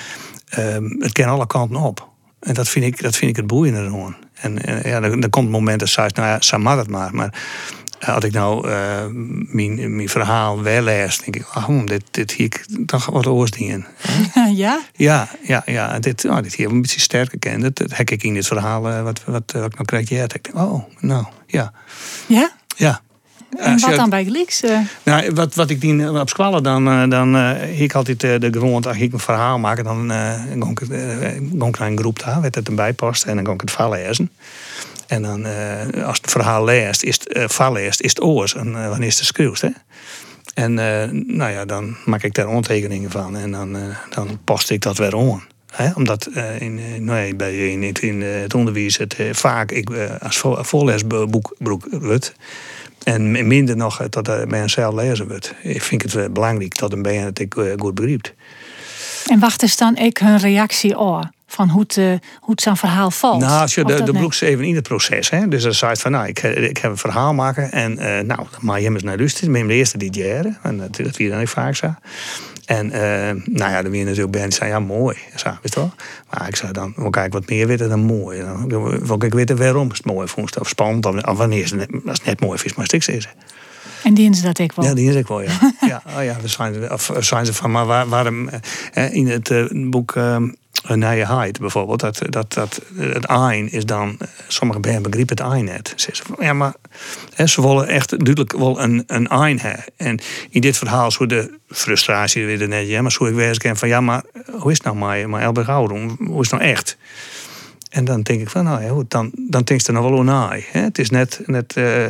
uh, 0.58 1.00
het 1.00 1.12
kan 1.12 1.28
alle 1.28 1.46
kanten 1.46 1.76
op. 1.76 2.08
En 2.40 2.54
dat 2.54 2.68
vind 2.68 2.84
ik, 2.84 3.02
dat 3.02 3.16
vind 3.16 3.30
ik 3.30 3.36
het 3.36 3.46
boeiende 3.46 3.80
ervan. 3.80 4.16
En 4.34 4.58
ja, 4.82 5.00
dan, 5.00 5.20
dan 5.20 5.30
komt 5.30 5.44
het 5.44 5.54
moment 5.54 5.80
dat 5.80 5.88
ze 5.88 6.00
nou 6.00 6.28
ja, 6.28 6.40
ze 6.40 6.58
mag 6.58 6.76
het 6.76 6.88
maar. 6.88 7.14
Maar 7.14 7.34
had 8.12 8.24
ik 8.24 8.32
nou 8.32 8.68
uh, 8.68 8.74
mijn, 9.46 9.96
mijn 9.96 10.08
verhaal 10.08 10.62
wel 10.62 10.82
lees, 10.82 11.18
denk 11.18 11.36
ik, 11.36 11.56
oh, 11.56 11.86
dit, 11.86 12.02
dit 12.10 12.32
hier 12.32 12.64
toch 12.86 13.06
wat 13.06 13.26
oorsdingen. 13.26 13.86
Ja? 14.54 14.80
Ja, 14.92 15.28
ja, 15.42 15.62
ja. 15.66 15.98
Dit, 15.98 16.24
oh, 16.24 16.42
dit 16.42 16.54
hier 16.54 16.70
een 16.70 16.80
beetje 16.80 17.00
sterker 17.00 17.38
kennen. 17.38 17.60
Dat, 17.60 17.76
dat 17.76 17.96
heb 17.96 18.10
ik 18.10 18.22
in 18.22 18.34
dit 18.34 18.46
verhaal 18.46 18.88
uh, 18.90 19.02
wat, 19.02 19.24
wat, 19.24 19.52
wat 19.52 19.64
ik 19.64 19.74
nou 19.74 19.84
krijg. 19.84 20.08
Ja, 20.08 20.22
ik 20.22 20.42
denk, 20.42 20.66
oh, 20.66 20.84
nou, 21.00 21.24
ja. 21.46 21.72
Ja? 22.26 22.50
Ja. 22.76 23.00
En 23.56 23.80
wat 23.80 23.94
dan 23.94 24.10
bij 24.10 24.24
Gleeks? 24.24 24.62
Uh... 24.62 24.78
Nou, 25.02 25.30
wat, 25.34 25.54
wat 25.54 25.70
ik 25.70 25.80
die 25.80 26.20
op 26.20 26.28
squallen, 26.28 26.62
dan, 26.62 27.08
dan 27.10 27.36
uh, 27.36 27.80
ik 27.80 27.94
altijd 27.94 28.24
uh, 28.24 28.40
de 28.40 28.50
grond, 28.50 28.86
als 28.86 28.96
ik 28.96 29.12
een 29.12 29.18
verhaal 29.18 29.58
maak, 29.58 29.84
dan 29.84 30.10
uh, 30.12 30.56
ik, 30.56 30.80
ik 30.80 31.78
naar 31.78 31.88
een 31.88 31.98
groep 31.98 32.18
daar, 32.18 32.40
werd 32.40 32.54
het 32.54 32.68
erbij 32.68 32.92
past 32.92 33.24
en 33.24 33.34
dan 33.34 33.44
kon 33.44 33.54
ik 33.54 33.60
het 33.60 33.70
verhaal 33.70 33.90
lezen. 33.90 34.30
En 35.06 35.22
dan, 35.22 35.46
uh, 35.46 36.06
als 36.06 36.18
het 36.22 36.30
verhaal 36.30 36.64
leest, 36.64 37.02
is 37.02 37.18
het, 37.20 37.36
uh, 37.58 37.84
is 37.86 37.98
het 37.98 38.22
oors 38.22 38.54
en 38.54 38.68
uh, 38.68 38.88
wanneer 38.88 39.08
is 39.08 39.18
het 39.18 39.26
schreeuwt. 39.26 39.60
Hè? 39.60 39.68
En 40.54 40.74
nou 41.36 41.50
ja, 41.50 41.64
dan 41.64 41.96
maak 42.04 42.22
ik 42.22 42.34
daar 42.34 42.46
ondertekeningen 42.46 43.10
van 43.10 43.36
en 43.36 43.50
dan, 43.50 43.76
dan 44.10 44.38
ik 44.68 44.80
dat 44.80 44.96
weer 44.96 45.14
om. 45.14 45.42
Omdat 45.94 46.28
in, 46.58 47.04
nee, 47.04 47.34
bij, 47.34 47.70
in, 47.70 47.92
in 48.00 48.22
het 48.22 48.54
onderwijs 48.54 48.96
het 48.96 49.16
vaak 49.30 49.70
ik, 49.70 49.90
als 50.20 50.42
voorlesboek 50.42 51.56
wordt. 51.90 52.34
En 53.02 53.46
minder 53.46 53.76
nog 53.76 54.08
dat 54.08 54.28
er 54.28 54.46
bij 54.46 54.62
een 54.62 54.70
cel 54.70 54.94
lezen 54.94 55.28
wordt. 55.28 55.54
Ik 55.62 55.82
vind 55.82 56.12
het 56.12 56.32
belangrijk 56.32 56.78
dat 56.78 56.92
een 56.92 57.02
bij 57.02 57.16
het 57.16 57.46
goed 57.78 57.94
begrijpt. 57.94 58.34
En 59.26 59.38
wacht 59.38 59.62
eens 59.62 59.76
dan 59.76 59.96
ik 59.96 60.18
hun 60.18 60.38
reactie 60.38 60.98
op? 60.98 61.35
Van 61.56 61.68
hoe 61.68 61.80
het, 61.80 61.96
uh, 61.96 62.04
hoe 62.40 62.50
het 62.50 62.60
zo'n 62.60 62.76
verhaal 62.76 63.10
valt. 63.10 63.40
Nou, 63.40 63.60
als 63.60 63.74
je 63.74 63.84
de, 63.84 64.02
de 64.02 64.12
broeks 64.12 64.40
even 64.40 64.64
in 64.64 64.74
het 64.74 64.88
proces. 64.88 65.30
Hè? 65.30 65.48
Dus 65.48 65.62
dan 65.62 65.74
zei 65.74 65.90
het 65.90 66.00
van, 66.00 66.10
nou, 66.10 66.26
ik, 66.26 66.42
ik 66.42 66.76
heb 66.76 66.90
een 66.90 66.96
verhaal 66.96 67.34
maken. 67.34 67.72
En 67.72 67.92
uh, 67.92 68.20
nou, 68.20 68.46
maar 68.60 68.80
je 68.80 68.90
naar 68.90 69.16
luisteren. 69.16 69.52
Ben 69.52 69.66
de 69.66 69.74
eerste 69.74 69.98
die 69.98 70.12
jaren. 70.12 70.58
En 70.62 70.78
dat, 70.78 70.96
dat 70.96 71.16
wie 71.16 71.30
dan 71.30 71.40
ik 71.40 71.48
vaak 71.48 71.76
zo. 71.76 71.94
En 72.66 72.86
uh, 72.86 73.00
nou 73.44 73.70
ja, 73.70 73.82
dan 73.82 73.90
weer 73.90 74.04
natuurlijk 74.04 74.30
ben 74.30 74.52
zei, 74.52 74.70
ja, 74.70 74.78
mooi. 74.78 75.16
Zo, 75.34 75.48
weet 75.62 75.74
je 75.74 75.80
wel? 75.80 75.92
Maar 76.30 76.48
ik 76.48 76.56
zei 76.56 76.72
dan, 76.72 76.92
wil 76.96 77.06
ik 77.06 77.32
wat 77.32 77.48
meer 77.48 77.66
weten 77.66 77.88
dan 77.88 78.00
mooi. 78.00 78.40
Dan 78.68 79.06
wil 79.06 79.22
ik 79.22 79.34
weten 79.34 79.56
waarom 79.56 79.90
is 79.90 79.96
het 79.96 80.06
mooi 80.06 80.28
vond. 80.28 80.58
Of 80.60 80.68
spannend. 80.68 81.06
Of, 81.06 81.36
wanneer 81.36 81.62
is 81.62 81.70
het 81.70 81.78
net, 81.78 82.02
als 82.06 82.18
het 82.18 82.26
net 82.26 82.40
mooi 82.40 82.58
is, 82.64 82.74
maar 82.74 82.86
stik 82.86 83.06
is. 83.06 83.28
En 84.02 84.14
dienen 84.14 84.34
ze 84.34 84.42
dat 84.42 84.58
ik 84.58 84.72
wel? 84.72 84.84
Ja, 84.84 84.94
dienen 84.94 85.12
ze 85.12 85.18
ik 85.18 85.26
wel, 85.26 85.42
ja. 85.42 85.72
ja, 85.92 86.02
oh 86.16 86.24
ja, 86.24 86.36
we 86.40 86.48
zijn, 86.48 86.92
of 86.92 87.10
zijn 87.18 87.46
ze 87.46 87.54
van, 87.54 87.70
maar 87.70 87.86
waar, 87.86 88.08
waarom 88.08 88.50
in 89.10 89.28
het 89.28 89.68
boek 89.90 90.14
een 90.14 90.56
nieuwe 90.84 91.26
heid 91.26 91.60
bijvoorbeeld, 91.60 92.00
dat, 92.00 92.22
dat, 92.28 92.52
dat 92.52 92.80
het 92.94 93.24
ein 93.24 93.72
is 93.72 93.84
dan, 93.84 94.18
sommige 94.48 94.80
mensen 94.80 95.02
begrijpen 95.02 95.36
het 95.36 95.52
ein 95.52 95.64
net. 95.64 95.92
Ze 95.96 96.10
zeggen, 96.12 96.44
ja, 96.44 96.52
maar 96.52 96.74
hè, 97.34 97.46
ze 97.46 97.62
willen 97.62 97.88
echt 97.88 98.10
duidelijk 98.10 98.52
wel 98.52 98.80
een, 98.80 99.04
een 99.06 99.28
ein 99.28 99.60
hebben. 99.60 99.84
En 99.96 100.20
in 100.50 100.60
dit 100.60 100.76
verhaal 100.76 101.10
zo 101.10 101.26
de 101.26 101.58
frustratie 101.68 102.46
weer 102.46 102.68
net, 102.68 102.88
ja, 102.88 103.02
maar 103.02 103.12
zo 103.12 103.26
ik 103.26 103.34
wees 103.34 103.58
van, 103.62 103.88
ja, 103.88 104.00
maar 104.00 104.22
hoe 104.50 104.70
is 104.70 104.76
het 104.76 104.86
nou 104.86 104.96
maar, 104.96 105.28
maar 105.28 105.42
Elberg 105.42 105.66
Hoe 105.66 106.40
is 106.40 106.50
het 106.50 106.60
nou 106.60 106.62
echt? 106.72 106.96
En 107.90 108.04
dan 108.04 108.22
denk 108.22 108.40
ik 108.40 108.50
van, 108.50 108.64
nou 108.64 108.82
ja, 108.82 108.88
goed, 108.88 109.10
dan, 109.10 109.30
dan 109.34 109.62
denk 109.62 109.80
je 109.80 109.86
er 109.86 109.92
nog 109.92 110.10
wel 110.10 110.22
naar. 110.22 110.64
Het 110.70 110.98
is 110.98 111.10
net, 111.10 111.40
net 111.46 111.74
uh, 111.76 112.06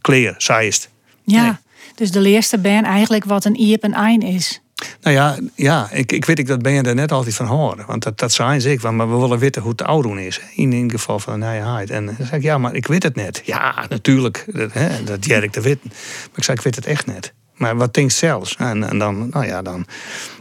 clear, 0.00 0.34
saaiest. 0.36 0.90
Ja, 1.24 1.42
nee. 1.42 1.52
dus 1.94 2.10
de 2.10 2.20
leerste 2.20 2.58
ben 2.58 2.84
eigenlijk 2.84 3.24
wat 3.24 3.44
een 3.44 3.60
iep 3.60 3.82
en 3.82 3.94
ein 3.94 4.22
is. 4.22 4.60
Nou 5.00 5.16
ja, 5.16 5.38
ja 5.54 5.88
ik, 5.90 6.12
ik 6.12 6.24
weet 6.24 6.38
ik 6.38 6.46
dat 6.46 6.62
ben 6.62 6.72
je 6.72 6.82
er 6.82 6.94
net 6.94 7.12
altijd 7.12 7.34
van 7.34 7.46
horen. 7.46 7.86
Want 7.86 8.02
dat, 8.02 8.18
dat 8.18 8.32
zijn 8.32 8.60
ze 8.60 8.70
ik, 8.70 8.82
maar 8.82 9.10
we 9.10 9.16
willen 9.16 9.38
weten 9.38 9.62
hoe 9.62 9.70
het 9.70 9.82
oude 9.82 10.26
is. 10.26 10.40
In 10.54 10.72
ieder 10.72 10.90
geval 10.90 11.18
van 11.18 11.32
een 11.32 11.38
nijheid. 11.38 11.90
En 11.90 12.06
dan 12.06 12.14
zeg 12.18 12.32
ik, 12.32 12.42
ja, 12.42 12.58
maar 12.58 12.74
ik 12.74 12.86
weet 12.86 13.02
het 13.02 13.14
net. 13.14 13.42
Ja, 13.44 13.86
natuurlijk, 13.88 14.44
dat, 14.52 14.72
hè, 14.72 15.04
dat 15.04 15.24
Jerk 15.24 15.52
te 15.52 15.60
weten. 15.60 15.90
Maar 15.92 16.36
ik 16.36 16.44
zei, 16.44 16.56
ik 16.56 16.62
weet 16.62 16.74
het 16.74 16.86
echt 16.86 17.06
net. 17.06 17.32
Maar 17.54 17.76
wat 17.76 17.94
denk 17.94 18.10
je 18.10 18.16
zelfs? 18.16 18.56
En, 18.56 18.88
en 18.88 18.98
dan, 18.98 19.28
nou 19.28 19.46
ja, 19.46 19.62
dan, 19.62 19.86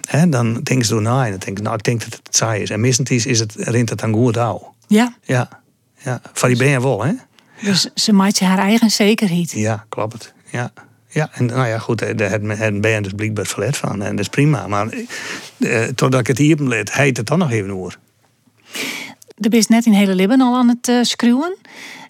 hè, 0.05 0.29
dan 0.29 0.62
denk 0.63 0.83
je 0.83 0.89
door 0.89 1.01
na 1.01 1.25
en 1.25 1.29
dan 1.29 1.39
denk 1.39 1.57
ik, 1.57 1.63
nou, 1.63 1.75
ik 1.75 1.83
denk 1.83 2.03
dat 2.03 2.19
het 2.23 2.35
saai 2.35 2.62
is. 2.62 2.69
En 2.69 2.79
meestal 2.79 3.05
is 3.17 3.39
het, 3.39 3.55
rint 3.57 3.89
het 3.89 3.99
dan 3.99 4.13
goed 4.13 4.38
ouw. 4.38 4.75
Ja. 4.88 5.15
Ja, 5.21 5.49
ja. 5.97 6.21
Van 6.33 6.49
die 6.49 6.57
ben 6.57 6.67
je 6.67 6.81
wel, 6.81 7.03
hè? 7.03 7.13
Dus 7.62 7.89
ze 7.93 8.13
maakt 8.13 8.39
haar 8.39 8.57
eigen 8.57 8.89
zekerheid. 8.89 9.51
Ja, 9.51 9.85
klopt. 9.89 10.33
Ja. 10.51 10.71
Ja, 11.11 11.29
en 11.33 11.45
nou 11.45 11.67
ja, 11.67 11.77
goed, 11.77 12.17
daar 12.17 12.29
het 12.29 12.81
ben 12.81 13.03
dus 13.03 13.13
blijkbaar 13.15 13.45
verlet 13.45 13.77
van. 13.77 14.01
En 14.01 14.11
dat 14.11 14.19
is 14.19 14.29
prima. 14.29 14.67
Maar 14.67 14.87
eh, 15.57 15.83
totdat 15.83 16.19
ik 16.19 16.27
het 16.27 16.37
hier 16.37 16.55
let, 16.55 16.93
heet 16.93 17.17
het 17.17 17.27
dan 17.27 17.39
nog 17.39 17.51
even 17.51 17.71
over. 17.71 17.99
Er 19.37 19.53
is 19.53 19.67
net 19.67 19.85
in 19.85 19.93
hele 19.93 20.15
Libben 20.15 20.41
al 20.41 20.55
aan 20.55 20.67
het 20.67 21.07
uh. 21.07 21.55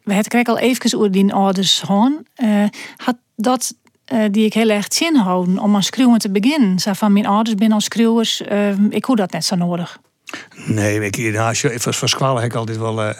We 0.03 0.13
hebben 0.13 0.37
het 0.37 0.47
al 0.47 0.57
even 0.57 0.97
over 0.97 1.11
die 1.11 1.33
ouders 1.33 1.79
gewoon. 1.79 2.25
Had 2.95 3.15
dat 3.35 3.73
die 4.31 4.45
ik 4.45 4.53
heel 4.53 4.69
erg 4.69 4.85
zin 4.93 5.15
houden 5.15 5.59
om 5.59 5.75
aan 5.75 5.83
schreeuwen 5.83 6.19
te 6.19 6.31
beginnen? 6.31 6.79
Van 6.79 7.13
mijn 7.13 7.25
ouders 7.25 7.55
binnen 7.55 7.75
als 7.75 7.85
schreeuwers, 7.85 8.41
uh, 8.41 8.77
ik 8.89 9.05
hoe 9.05 9.15
dat 9.15 9.31
net 9.31 9.45
zo 9.45 9.55
nodig. 9.55 9.99
Nee, 10.65 11.01
ik, 11.01 11.33
nou, 11.33 11.55
voor, 11.55 11.93
voor 11.93 12.39
heb 12.39 12.51
ik 12.51 12.55
altijd 12.55 12.77
wel 12.77 13.05
uh, 13.05 13.13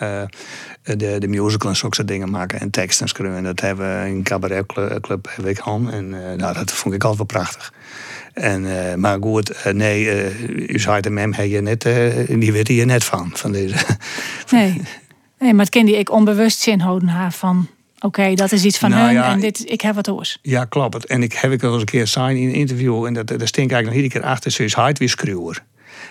de, 0.84 1.16
de 1.20 1.28
musical 1.28 1.70
en 1.70 1.76
zulke 1.76 2.06
dingen 2.06 2.30
maken 2.30 2.60
en 2.60 2.70
teksten 2.70 3.08
schrijven. 3.08 3.38
En 3.38 3.44
dat 3.44 3.60
hebben 3.60 4.04
we 4.04 4.10
in 4.10 4.24
cabaretclub 4.24 5.28
heb 5.30 5.46
ik 5.46 5.60
aan. 5.60 5.92
En 5.92 6.06
uh, 6.06 6.34
nou, 6.38 6.54
dat 6.54 6.72
vond 6.72 6.96
ik 6.96 7.04
altijd 7.04 7.32
wel 7.32 7.42
prachtig. 7.42 7.74
En, 8.34 8.64
uh, 8.64 8.94
maar 8.96 9.18
goed, 9.22 9.74
nee, 9.74 10.32
u 10.68 10.80
zei 10.80 11.02
de 11.02 11.10
mem, 11.10 11.34
je 11.42 11.62
net, 11.62 11.82
die 12.28 12.52
weet 12.52 12.68
je 12.68 12.86
net 12.86 13.04
van, 13.04 13.32
van 13.34 13.52
deze. 13.52 13.76
nee. 14.52 14.82
nee, 15.40 15.54
maar 15.54 15.66
het 15.66 15.74
kende 15.74 15.98
ik 15.98 16.12
onbewust 16.12 16.60
zin 16.60 16.80
houden 16.80 17.10
haar 17.10 17.32
van 17.32 17.68
Oké, 18.02 18.34
dat 18.34 18.52
is 18.52 18.64
iets 18.64 18.78
van 18.78 18.90
nou, 18.90 19.16
hun 19.16 19.24
en 19.24 19.40
dit, 19.40 19.72
ik 19.72 19.82
heb 19.82 19.96
wat 19.96 20.10
oors. 20.10 20.40
Ja, 20.42 20.66
klopt. 20.66 21.06
En 21.06 21.24
ik 21.24 21.34
heb 21.34 21.52
ik 21.52 21.64
al 21.64 21.72
eens 21.72 21.80
een 21.80 21.86
keer 21.86 22.08
zijn 22.08 22.38
in 22.38 22.48
een 22.48 22.54
interview 22.54 23.06
en 23.06 23.14
dat, 23.14 23.28
daar 23.28 23.48
stink 23.48 23.72
eigenlijk 23.72 23.86
nog 23.86 23.96
iedere 23.96 24.20
keer 24.20 24.32
achter. 24.32 24.52
Ze 24.52 24.64
is 24.64 24.74
hard 24.74 24.98
weer. 24.98 25.64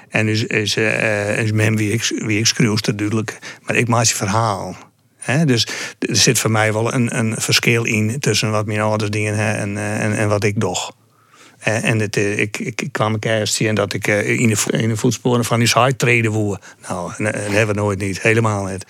En 0.09 0.29
is, 0.29 0.44
is, 0.44 0.77
uh, 0.77 1.38
is 1.38 1.53
men 1.53 1.77
wie 1.77 1.92
ik, 1.92 2.12
wie 2.24 2.38
ik 2.38 2.59
natuurlijk. 2.87 3.38
Maar 3.62 3.77
ik 3.77 3.88
maak 3.88 4.05
je 4.05 4.14
verhaal. 4.14 4.77
He, 5.16 5.44
dus 5.44 5.66
er 5.98 6.16
zit 6.16 6.38
voor 6.38 6.51
mij 6.51 6.72
wel 6.72 6.94
een, 6.94 7.18
een 7.18 7.35
verschil 7.38 7.85
in 7.85 8.20
tussen 8.20 8.51
wat 8.51 8.66
mijn 8.66 8.81
ouders 8.81 9.11
dingen 9.11 9.57
en, 9.57 9.77
eh, 9.77 10.05
en, 10.05 10.16
en 10.16 10.29
wat 10.29 10.44
ik 10.44 10.61
doch. 10.61 10.96
En 11.59 11.98
het, 11.98 12.16
eh, 12.16 12.38
ik, 12.38 12.59
ik, 12.59 12.81
ik 12.83 12.92
kwam 12.92 13.16
een 13.20 13.46
zien 13.46 13.74
dat 13.74 13.92
ik 13.92 14.07
in 14.07 14.48
de, 14.48 14.57
in 14.70 14.88
de 14.88 14.96
voetsporen 14.96 15.44
van 15.44 15.59
die 15.59 15.68
site 15.68 15.96
treden 15.96 16.31
woe. 16.31 16.59
Nou, 16.88 17.12
dat 17.18 17.35
hebben 17.35 17.74
we 17.74 17.81
nooit 17.81 17.98
niet. 17.98 18.22
Helemaal 18.22 18.64
niet. 18.64 18.87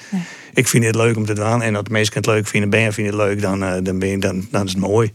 Ik 0.54 0.68
vind 0.68 0.84
het 0.84 0.94
leuk 0.94 1.16
om 1.16 1.26
te 1.26 1.32
doen. 1.32 1.62
En 1.62 1.72
dat 1.72 1.88
mensen 1.88 2.14
het 2.14 2.26
leuk 2.26 2.46
vinden, 2.46 2.70
ben 2.70 2.80
je 2.80 2.92
vindt 2.92 3.11
het 3.11 3.20
leuk, 3.20 3.40
dan, 3.40 3.84
dan, 3.84 3.98
ben 3.98 4.08
je, 4.08 4.18
dan, 4.18 4.46
dan 4.50 4.64
is 4.64 4.72
het 4.72 4.80
mooi. 4.80 5.12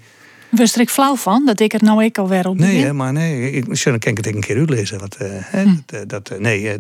Was 0.56 0.76
er 0.76 0.82
ik 0.82 0.90
flauw 0.90 1.16
van 1.16 1.46
dat 1.46 1.60
ik 1.60 1.72
het 1.72 1.82
nou 1.82 2.04
ik 2.04 2.18
alweer 2.18 2.48
op 2.48 2.58
Nee, 2.58 2.84
hè, 2.84 2.94
maar 2.94 3.14
nee. 3.14 3.52
Ik, 3.52 3.68
misschien 3.68 4.00
kan 4.00 4.12
ik 4.12 4.18
het 4.18 4.28
een 4.28 4.40
keer 4.42 4.58
uitlezen. 4.58 5.00
Wat, 5.00 5.18
uh, 5.22 5.28
hm. 5.52 5.76
dat, 5.86 6.00
eh, 6.02 6.08
dat, 6.08 6.40
nee, 6.40 6.64
uh, 6.64 6.72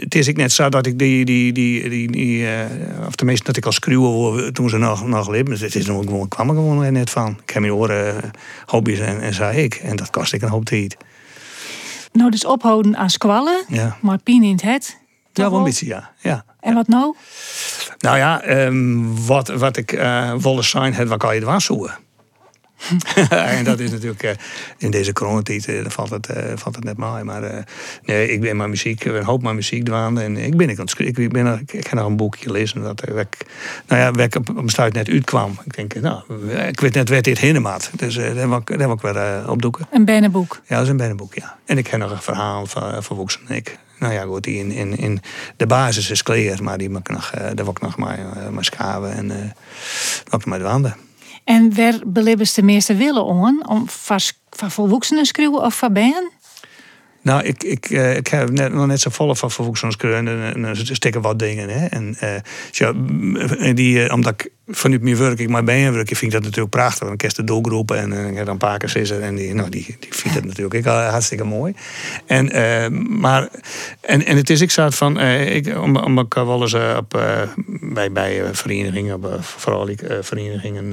het 0.00 0.14
is 0.14 0.28
ik 0.28 0.36
net 0.36 0.52
zo 0.52 0.68
dat 0.68 0.86
ik 0.86 0.98
die, 0.98 1.24
die, 1.24 1.52
die, 1.52 1.88
die, 1.88 2.10
die 2.10 2.48
of 3.06 3.14
tenminste 3.14 3.44
dat 3.46 3.56
ik 3.56 3.66
als 3.66 3.74
screwer 3.74 4.52
toen 4.52 4.68
ze 4.68 4.78
nog, 4.78 5.06
nog 5.06 5.28
leven. 5.28 5.44
Dus 5.44 5.60
het 5.60 5.74
is 5.74 5.86
nog 5.86 6.04
gewoon, 6.04 6.28
kwam 6.28 6.48
er 6.48 6.54
gewoon 6.54 6.92
net 6.92 7.10
van. 7.10 7.38
Ik 7.42 7.50
heb 7.50 7.62
mijn 7.62 7.74
oren 7.74 8.30
hobby's 8.66 8.98
en, 8.98 9.20
en 9.20 9.34
zei 9.34 9.62
ik. 9.62 9.74
En 9.74 9.96
dat 9.96 10.10
kost 10.10 10.32
ik 10.32 10.42
een 10.42 10.48
hoop 10.48 10.64
tijd. 10.64 10.96
Nou, 12.12 12.30
dus 12.30 12.44
ophouden 12.44 12.96
aan 12.96 13.10
squallen, 13.10 13.64
ja. 13.68 13.96
maar 14.00 14.18
pien 14.18 14.42
in 14.42 14.58
het. 14.62 15.00
Ja, 15.32 15.50
wel 15.50 15.58
een 15.58 15.64
beetje, 15.64 15.86
ja. 15.86 16.10
ja. 16.18 16.44
En 16.60 16.74
wat 16.74 16.88
nou? 16.88 17.14
Nou 17.98 18.16
ja, 18.16 18.64
um, 18.64 19.26
wat, 19.26 19.48
wat 19.48 19.76
ik 19.76 19.92
uh, 19.92 20.34
wilde 20.34 20.62
zijn, 20.62 20.94
het 20.94 21.08
wat 21.08 21.18
kan 21.18 21.34
je 21.34 21.46
er 21.46 21.60
zoeken. 21.60 21.98
en 23.30 23.64
dat 23.64 23.80
is 23.80 23.90
natuurlijk 23.90 24.22
uh, 24.22 24.30
in 24.78 24.90
deze 24.90 25.12
coronatijd 25.12 25.68
uh, 25.68 25.84
valt, 25.86 26.10
het, 26.10 26.28
uh, 26.28 26.36
valt 26.54 26.74
het 26.74 26.84
net 26.84 26.96
mooi. 26.96 27.22
Maar 27.22 27.64
nee, 28.04 28.28
ik 28.28 28.40
ben 28.40 28.56
maar 28.56 28.68
muziek, 28.68 29.04
een 29.04 29.24
hoop 29.24 29.42
maar 29.42 29.54
muziek 29.54 29.84
dwaan. 29.84 30.20
En 30.20 30.36
ik 30.36 30.56
ben 30.56 30.68
ik 30.68 30.78
ik, 30.98 31.32
ben, 31.32 31.60
ik 31.66 31.70
heb 31.70 31.92
nog 31.92 32.06
een 32.06 32.16
boekje 32.16 32.52
lezen. 32.52 32.82
Dat, 32.82 33.08
ik, 33.08 33.36
nou 33.86 34.00
ja, 34.00 34.10
waar 34.10 34.24
ik 34.24 34.34
op 34.34 34.62
besluit 34.64 34.92
net 34.92 35.08
uitkwam. 35.08 35.58
Ik 35.64 35.74
denk, 35.76 35.94
nou, 35.94 36.22
ik 36.68 36.80
weet 36.80 36.94
net 36.94 37.08
waar 37.08 37.22
dit 37.22 37.38
heen 37.38 37.62
maat. 37.62 37.90
Dus 37.96 38.14
daar 38.14 38.48
wil 38.48 38.56
ik, 38.56 38.66
daar 38.66 38.78
wil 38.78 38.92
ik 38.92 39.00
weer 39.00 39.50
opdoeken. 39.50 39.86
Een 39.90 40.04
bennenboek? 40.04 40.60
Ja, 40.66 40.74
dat 40.74 40.84
is 40.84 40.90
een 40.90 40.96
bennenboek, 40.96 41.34
ja. 41.34 41.56
En 41.64 41.78
ik 41.78 41.86
heb 41.86 42.00
nog 42.00 42.10
een 42.10 42.22
verhaal 42.22 42.66
van, 42.66 43.02
van 43.02 43.16
Woeks 43.16 43.38
en 43.46 43.54
ik. 43.54 43.78
Nou 43.98 44.14
ja, 44.14 44.22
goed, 44.22 44.44
die 44.44 44.58
in, 44.58 44.70
in, 44.70 44.96
in 44.96 45.20
de 45.56 45.66
basis 45.66 46.10
is 46.10 46.22
clear, 46.22 46.62
maar 46.62 46.78
die 46.78 46.90
ik 46.90 47.08
nog, 47.08 47.30
daar 47.30 47.54
wil 47.54 47.70
ik 47.70 47.80
nog 47.80 47.96
maar, 47.96 48.18
maar 48.50 48.64
schaven 48.64 49.12
en 49.12 49.54
ook 50.30 50.30
nog 50.30 50.44
maar 50.44 50.58
de 50.58 50.64
wanden. 50.64 50.96
En 51.44 51.74
waar 51.74 51.94
belibbers 52.06 52.54
de 52.54 52.62
meeste 52.62 52.94
willen 52.94 53.24
om, 53.24 53.62
om 53.66 53.84
van 54.50 54.70
volwassenen 54.70 55.26
schreeuwen 55.26 55.62
of 55.62 55.78
van 55.78 55.92
ben? 55.92 56.30
Nou, 57.22 57.42
ik, 57.42 57.62
ik, 57.62 57.90
uh, 57.90 58.16
ik 58.16 58.26
heb 58.26 58.50
net, 58.50 58.72
nog 58.72 58.86
net 58.86 59.00
zo 59.00 59.10
volle 59.10 59.36
van 59.36 59.50
vervoegingskeuren 59.50 60.28
en, 60.28 60.64
en 60.64 60.76
stikken 60.76 61.20
wat 61.20 61.38
dingen. 61.38 61.68
Hè. 61.68 61.86
En 61.86 62.16
uh, 62.22 62.34
ja, 62.70 62.92
die, 63.72 64.04
uh, 64.04 64.12
omdat 64.12 64.32
ik 64.32 64.50
vanuit 64.72 65.02
mijn 65.02 65.16
werk 65.16 65.38
ik 65.38 65.48
maar 65.48 65.64
ben 65.64 65.92
werk, 65.92 66.08
vind 66.08 66.22
ik 66.22 66.30
dat 66.30 66.42
natuurlijk 66.42 66.70
prachtig. 66.70 67.06
Dan 67.08 67.16
kerst 67.16 67.36
de 67.36 67.44
doelgroepen 67.44 67.98
en, 67.98 68.28
ik 68.28 68.36
heb 68.36 68.44
dan 68.44 68.54
een 68.54 68.58
paar 68.58 68.78
keer 68.78 69.22
en 69.22 69.34
die, 69.34 69.54
nou, 69.54 69.68
die, 69.68 69.96
die 69.98 70.14
vindt 70.14 70.36
het 70.36 70.44
natuurlijk 70.44 70.74
ik, 70.74 70.84
hartstikke 70.84 71.44
mooi. 71.44 71.74
En, 72.26 72.50
maar, 73.20 73.48
en, 74.00 74.26
en 74.26 74.36
het 74.36 74.50
is, 74.50 74.60
ik 74.60 74.70
zat 74.70 74.94
van, 74.94 75.20
ik, 75.20 75.78
om, 75.78 75.96
om 75.96 76.18
ik 76.18 76.34
wel 76.34 76.60
eens 76.60 76.74
op, 76.74 77.20
bij, 77.80 78.12
bij 78.12 78.42
verenigingen, 78.52 79.20
vooral 79.40 79.84
die, 79.84 79.98
verenigingen, 80.20 80.90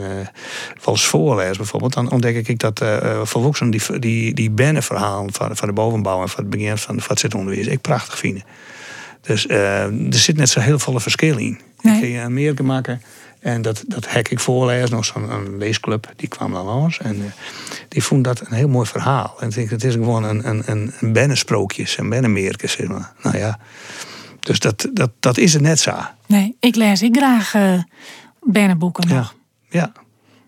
wel 0.83 0.93
eens 0.93 1.05
voorlees 1.05 1.57
bijvoorbeeld, 1.57 1.93
dan 1.93 2.11
ontdek 2.11 2.47
ik 2.47 2.59
dat 2.59 2.81
uh, 2.81 3.21
volwassenen 3.23 3.71
die, 3.71 3.99
die, 3.99 4.33
die 4.33 4.51
verhaal 4.81 5.27
van, 5.31 5.55
van 5.55 5.67
de 5.67 5.73
bovenbouw 5.73 6.21
en 6.21 6.29
van 6.29 6.43
het 6.43 6.49
begin 6.49 6.77
van, 6.77 7.01
van 7.01 7.17
het 7.21 7.35
onderwijs 7.35 7.67
ik 7.67 7.81
prachtig 7.81 8.17
vinden. 8.17 8.43
Dus 9.21 9.45
uh, 9.45 9.83
er 9.83 10.13
zit 10.13 10.37
net 10.37 10.49
zo 10.49 10.59
heel 10.59 10.79
veel 10.79 10.99
verschil 10.99 11.37
in. 11.37 11.59
Nee. 11.81 11.93
Ik 11.93 12.01
kun 12.01 12.09
je 12.09 12.29
meer 12.29 12.63
maken. 12.63 13.01
En 13.39 13.61
dat, 13.61 13.83
dat 13.87 14.11
hek 14.11 14.29
ik 14.29 14.39
voorlezen, 14.39 14.95
nog 14.95 15.05
zo'n 15.05 15.57
leesclub, 15.57 16.11
die 16.15 16.27
kwam 16.27 16.51
dan 16.51 16.65
langs. 16.65 16.99
En 16.99 17.15
uh, 17.15 17.23
die 17.87 18.03
vond 18.03 18.23
dat 18.23 18.39
een 18.39 18.53
heel 18.53 18.67
mooi 18.67 18.87
verhaal. 18.87 19.35
En 19.39 19.47
ik 19.47 19.55
denk, 19.55 19.69
het 19.69 19.83
is 19.83 19.93
gewoon 19.93 20.23
een, 20.23 20.49
een, 20.49 20.63
een, 20.65 20.93
een 20.99 21.13
bennensprookjes, 21.13 21.97
een 21.97 22.59
zeg 22.69 22.87
maar. 22.87 23.13
Nou 23.23 23.37
ja, 23.37 23.59
dus 24.39 24.59
dat, 24.59 24.89
dat, 24.93 25.11
dat 25.19 25.37
is 25.37 25.53
het 25.53 25.61
net 25.61 25.79
zo. 25.79 25.95
Nee, 26.25 26.55
ik 26.59 26.75
lees 26.75 27.01
ik 27.01 27.15
graag 27.17 27.53
uh, 27.53 27.81
bennenboeken 28.41 29.07
nog. 29.07 29.35
Ja. 29.69 29.79
ja. 29.79 29.91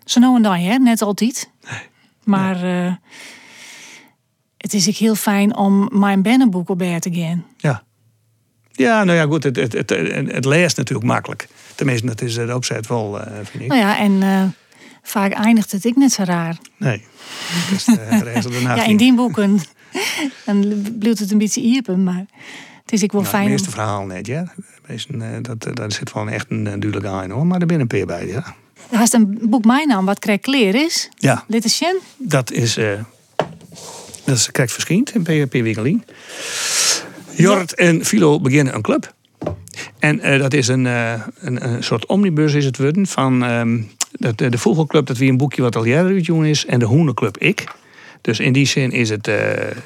Zo 0.06 0.20
nou 0.20 0.36
en 0.36 0.42
dan, 0.42 0.60
hè? 0.60 0.78
net 0.78 1.02
altijd. 1.02 1.50
Nee. 1.70 1.82
Maar... 2.24 2.66
Ja 2.66 3.00
het 4.62 4.74
is 4.74 4.88
ook 4.88 4.96
heel 4.96 5.16
fijn 5.16 5.56
om 5.56 5.90
mijn 5.92 6.22
bennenboek 6.22 6.70
op 6.70 6.80
te 6.80 7.14
gaan. 7.14 7.46
Ja. 7.58 7.84
Ja, 8.72 9.04
nou 9.04 9.18
ja, 9.18 9.26
goed, 9.26 9.44
het, 9.44 9.56
het, 9.56 9.74
het, 9.74 9.90
het 10.32 10.46
leest 10.46 10.78
natuurlijk 10.78 11.08
makkelijk. 11.08 11.48
Tenminste, 11.82 12.08
dat 12.08 12.22
is 12.22 12.36
de 12.36 12.56
opzet 12.56 12.88
wel, 12.88 13.18
uh, 13.18 13.26
vind 13.44 13.64
ik. 13.64 13.70
Nou 13.70 13.80
ja, 13.82 13.98
en 13.98 14.12
uh, 14.12 14.44
vaak 15.02 15.32
eindigt 15.32 15.72
het 15.72 15.86
ik 15.86 15.96
net 15.96 16.12
zo 16.12 16.24
raar. 16.24 16.58
Nee. 16.78 17.04
Dus, 17.70 17.88
uh, 17.88 18.62
ja, 18.76 18.84
in 18.86 18.98
die 18.98 19.16
boeken 19.16 19.60
dan 20.46 20.84
blijft 21.00 21.20
het 21.20 21.32
een 21.32 21.38
beetje 21.38 21.62
iepen, 21.62 22.04
maar 22.04 22.26
het 22.82 22.92
is 22.92 23.04
ik 23.04 23.12
wel 23.12 23.22
nou, 23.22 23.34
fijn. 23.34 23.44
Het 23.44 23.52
eerste 23.52 23.70
verhaal 23.70 24.06
net, 24.06 24.26
ja. 24.26 24.54
Dat, 25.42 25.76
dat 25.76 25.94
zit 25.94 26.14
wel 26.14 26.28
echt 26.28 26.46
een 26.50 26.64
duidelijk 26.64 27.06
aan 27.06 27.30
hoor, 27.30 27.48
maar 27.48 27.62
er 27.62 27.68
binnen 27.68 27.82
een 27.92 27.98
peer 27.98 28.06
bij, 28.06 28.28
ja. 28.28 28.56
Is 29.02 29.14
een 29.14 29.40
boek 29.42 29.66
mijn 29.66 29.88
naam, 29.88 30.06
wat 30.06 30.20
krijg 30.20 30.40
kleer 30.40 30.76
is. 30.76 31.10
Ja. 31.16 31.46
Dit 31.48 31.66
is 31.66 31.76
Sjen. 31.76 31.98
Dat 32.18 32.52
is 32.52 32.74
dat 34.24 34.36
is 34.38 34.52
krijgt 34.52 34.74
verschijnt 34.74 35.16
in 35.16 35.24
PHP 35.24 35.52
Winkelien. 35.52 36.04
Jort 37.36 37.76
en 37.76 38.06
Philo 38.06 38.40
beginnen 38.40 38.76
een 38.76 38.82
club. 38.82 39.14
En 40.00 40.20
uh, 40.26 40.40
dat 40.40 40.54
is 40.54 40.68
een, 40.68 40.86
uh, 40.86 41.14
een, 41.40 41.66
een, 41.66 41.84
soort 41.84 42.06
omnibus 42.06 42.54
is 42.54 42.66
het 42.66 42.78
worden 42.78 43.08
van 43.08 43.44
um, 43.44 43.92
dat, 44.12 44.38
de 44.38 44.58
Vogelclub, 44.58 45.06
dat 45.06 45.18
wie 45.18 45.30
een 45.30 45.38
boekje 45.38 45.62
wat 45.62 45.76
al 45.76 45.86
jaren 45.86 46.46
is, 46.46 46.66
en 46.66 46.80
de 46.80 46.86
Hoenderclub 46.86 47.38
ik. 47.38 47.64
Dus 48.22 48.40
in 48.40 48.54
die 48.54 48.66
zin 48.66 48.92
is 48.92 49.10
het, 49.10 49.28
uh, 49.28 49.36